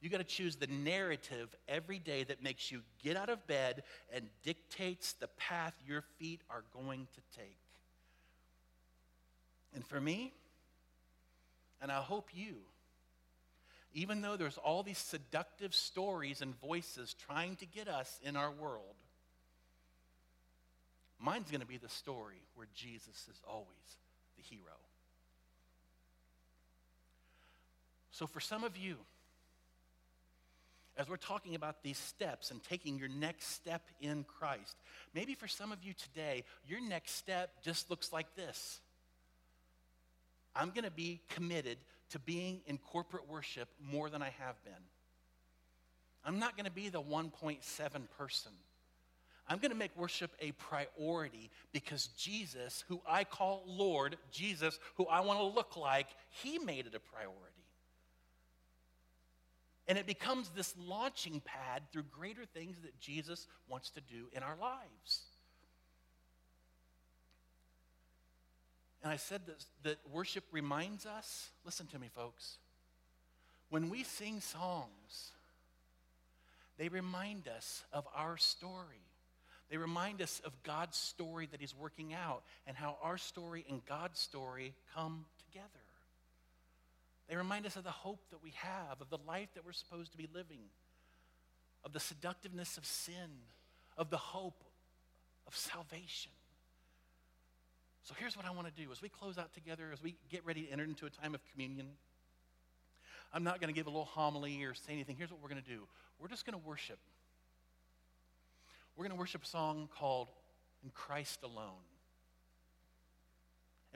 You 0.00 0.10
got 0.10 0.18
to 0.18 0.24
choose 0.24 0.56
the 0.56 0.66
narrative 0.66 1.54
every 1.68 1.98
day 1.98 2.24
that 2.24 2.42
makes 2.42 2.70
you 2.70 2.82
get 3.02 3.16
out 3.16 3.28
of 3.28 3.46
bed 3.46 3.82
and 4.12 4.26
dictates 4.44 5.14
the 5.14 5.28
path 5.38 5.74
your 5.86 6.02
feet 6.18 6.42
are 6.50 6.64
going 6.72 7.08
to 7.14 7.38
take. 7.38 7.58
And 9.74 9.84
for 9.86 10.00
me, 10.00 10.32
and 11.80 11.90
I 11.90 12.00
hope 12.00 12.28
you, 12.32 12.56
even 13.94 14.20
though 14.20 14.36
there's 14.36 14.58
all 14.58 14.82
these 14.82 14.98
seductive 14.98 15.74
stories 15.74 16.42
and 16.42 16.58
voices 16.60 17.14
trying 17.14 17.56
to 17.56 17.66
get 17.66 17.88
us 17.88 18.20
in 18.22 18.36
our 18.36 18.50
world, 18.50 18.94
mine's 21.18 21.50
going 21.50 21.62
to 21.62 21.66
be 21.66 21.78
the 21.78 21.88
story 21.88 22.42
where 22.54 22.66
Jesus 22.74 23.26
is 23.30 23.40
always 23.48 23.66
the 24.36 24.42
hero. 24.42 24.85
So, 28.16 28.26
for 28.26 28.40
some 28.40 28.64
of 28.64 28.78
you, 28.78 28.96
as 30.96 31.06
we're 31.06 31.18
talking 31.18 31.54
about 31.54 31.82
these 31.82 31.98
steps 31.98 32.50
and 32.50 32.64
taking 32.64 32.98
your 32.98 33.10
next 33.10 33.48
step 33.48 33.82
in 34.00 34.24
Christ, 34.24 34.74
maybe 35.14 35.34
for 35.34 35.46
some 35.46 35.70
of 35.70 35.84
you 35.84 35.92
today, 35.92 36.42
your 36.66 36.80
next 36.80 37.16
step 37.16 37.50
just 37.62 37.90
looks 37.90 38.14
like 38.14 38.34
this 38.34 38.80
I'm 40.54 40.70
going 40.70 40.84
to 40.84 40.90
be 40.90 41.20
committed 41.28 41.76
to 42.08 42.18
being 42.18 42.62
in 42.66 42.78
corporate 42.78 43.28
worship 43.28 43.68
more 43.84 44.08
than 44.08 44.22
I 44.22 44.32
have 44.38 44.64
been. 44.64 44.72
I'm 46.24 46.38
not 46.38 46.56
going 46.56 46.64
to 46.64 46.72
be 46.72 46.88
the 46.88 47.02
1.7 47.02 47.60
person. 48.16 48.52
I'm 49.46 49.58
going 49.58 49.72
to 49.72 49.76
make 49.76 49.94
worship 49.94 50.30
a 50.40 50.52
priority 50.52 51.50
because 51.70 52.06
Jesus, 52.16 52.82
who 52.88 53.02
I 53.06 53.24
call 53.24 53.62
Lord, 53.66 54.16
Jesus, 54.32 54.78
who 54.94 55.04
I 55.04 55.20
want 55.20 55.38
to 55.38 55.44
look 55.44 55.76
like, 55.76 56.06
he 56.30 56.58
made 56.58 56.86
it 56.86 56.94
a 56.94 57.00
priority. 57.00 57.55
And 59.88 59.96
it 59.96 60.06
becomes 60.06 60.48
this 60.50 60.74
launching 60.76 61.40
pad 61.44 61.82
through 61.92 62.04
greater 62.04 62.44
things 62.44 62.80
that 62.82 62.98
Jesus 63.00 63.46
wants 63.68 63.90
to 63.90 64.00
do 64.00 64.26
in 64.32 64.42
our 64.42 64.56
lives. 64.60 65.22
And 69.02 69.12
I 69.12 69.16
said 69.16 69.42
that, 69.46 69.64
that 69.84 69.98
worship 70.10 70.42
reminds 70.50 71.06
us 71.06 71.50
listen 71.64 71.86
to 71.88 71.98
me, 71.98 72.08
folks. 72.12 72.58
When 73.68 73.88
we 73.88 74.02
sing 74.02 74.40
songs, 74.40 75.32
they 76.78 76.88
remind 76.88 77.46
us 77.48 77.84
of 77.92 78.06
our 78.14 78.36
story. 78.36 79.02
They 79.70 79.76
remind 79.76 80.22
us 80.22 80.40
of 80.44 80.52
God's 80.62 80.96
story 80.96 81.48
that 81.50 81.60
He's 81.60 81.74
working 81.74 82.14
out 82.14 82.42
and 82.66 82.76
how 82.76 82.98
our 83.02 83.18
story 83.18 83.64
and 83.68 83.84
God's 83.86 84.18
story 84.18 84.74
come 84.94 85.24
together. 85.38 85.85
They 87.28 87.36
remind 87.36 87.66
us 87.66 87.76
of 87.76 87.84
the 87.84 87.90
hope 87.90 88.20
that 88.30 88.42
we 88.42 88.52
have, 88.56 89.00
of 89.00 89.10
the 89.10 89.18
life 89.26 89.48
that 89.54 89.64
we're 89.64 89.72
supposed 89.72 90.12
to 90.12 90.18
be 90.18 90.28
living, 90.32 90.60
of 91.84 91.92
the 91.92 92.00
seductiveness 92.00 92.76
of 92.76 92.86
sin, 92.86 93.42
of 93.96 94.10
the 94.10 94.16
hope 94.16 94.62
of 95.46 95.56
salvation. 95.56 96.32
So 98.02 98.14
here's 98.16 98.36
what 98.36 98.46
I 98.46 98.50
want 98.50 98.68
to 98.68 98.82
do 98.82 98.92
as 98.92 99.02
we 99.02 99.08
close 99.08 99.38
out 99.38 99.52
together, 99.54 99.90
as 99.92 100.00
we 100.00 100.14
get 100.30 100.44
ready 100.46 100.62
to 100.62 100.70
enter 100.70 100.84
into 100.84 101.06
a 101.06 101.10
time 101.10 101.34
of 101.34 101.40
communion. 101.50 101.88
I'm 103.32 103.42
not 103.42 103.60
going 103.60 103.72
to 103.72 103.74
give 103.74 103.86
a 103.86 103.90
little 103.90 104.04
homily 104.04 104.62
or 104.62 104.74
say 104.74 104.92
anything. 104.92 105.16
Here's 105.16 105.30
what 105.30 105.42
we're 105.42 105.48
going 105.48 105.62
to 105.62 105.68
do 105.68 105.82
we're 106.20 106.28
just 106.28 106.46
going 106.46 106.58
to 106.58 106.66
worship. 106.66 106.98
We're 108.96 109.04
going 109.04 109.16
to 109.16 109.18
worship 109.18 109.42
a 109.42 109.46
song 109.46 109.88
called 109.98 110.28
In 110.82 110.90
Christ 110.90 111.42
Alone. 111.42 111.84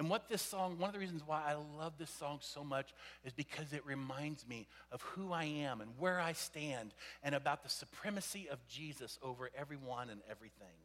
And 0.00 0.08
what 0.08 0.30
this 0.30 0.40
song, 0.40 0.78
one 0.78 0.88
of 0.88 0.94
the 0.94 0.98
reasons 0.98 1.22
why 1.26 1.42
I 1.46 1.56
love 1.78 1.92
this 1.98 2.08
song 2.08 2.38
so 2.40 2.64
much 2.64 2.94
is 3.22 3.34
because 3.34 3.74
it 3.74 3.84
reminds 3.84 4.48
me 4.48 4.66
of 4.90 5.02
who 5.02 5.30
I 5.30 5.44
am 5.44 5.82
and 5.82 5.90
where 5.98 6.18
I 6.18 6.32
stand 6.32 6.94
and 7.22 7.34
about 7.34 7.62
the 7.62 7.68
supremacy 7.68 8.48
of 8.50 8.66
Jesus 8.66 9.18
over 9.22 9.50
everyone 9.54 10.08
and 10.08 10.22
everything. 10.30 10.78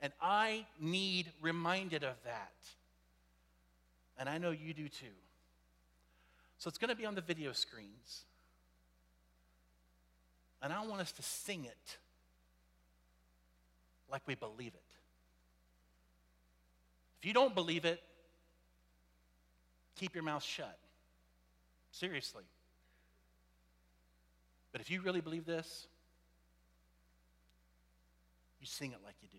And 0.00 0.12
I 0.22 0.64
need 0.80 1.26
reminded 1.42 2.04
of 2.04 2.14
that. 2.24 2.54
And 4.16 4.28
I 4.28 4.38
know 4.38 4.52
you 4.52 4.72
do 4.74 4.88
too. 4.88 5.06
So 6.58 6.68
it's 6.68 6.78
going 6.78 6.90
to 6.90 6.96
be 6.96 7.04
on 7.04 7.16
the 7.16 7.20
video 7.20 7.50
screens. 7.50 8.26
And 10.62 10.72
I 10.72 10.86
want 10.86 11.00
us 11.00 11.10
to 11.10 11.22
sing 11.24 11.64
it 11.64 11.96
like 14.08 14.22
we 14.24 14.36
believe 14.36 14.74
it. 14.74 14.87
If 17.20 17.26
you 17.26 17.32
don't 17.32 17.54
believe 17.54 17.84
it, 17.84 18.00
keep 19.96 20.14
your 20.14 20.24
mouth 20.24 20.42
shut. 20.42 20.78
Seriously. 21.90 22.44
But 24.72 24.80
if 24.80 24.90
you 24.90 25.00
really 25.00 25.20
believe 25.20 25.44
this, 25.44 25.88
you 28.60 28.66
sing 28.66 28.92
it 28.92 28.98
like 29.04 29.16
you 29.22 29.28
do. 29.32 29.38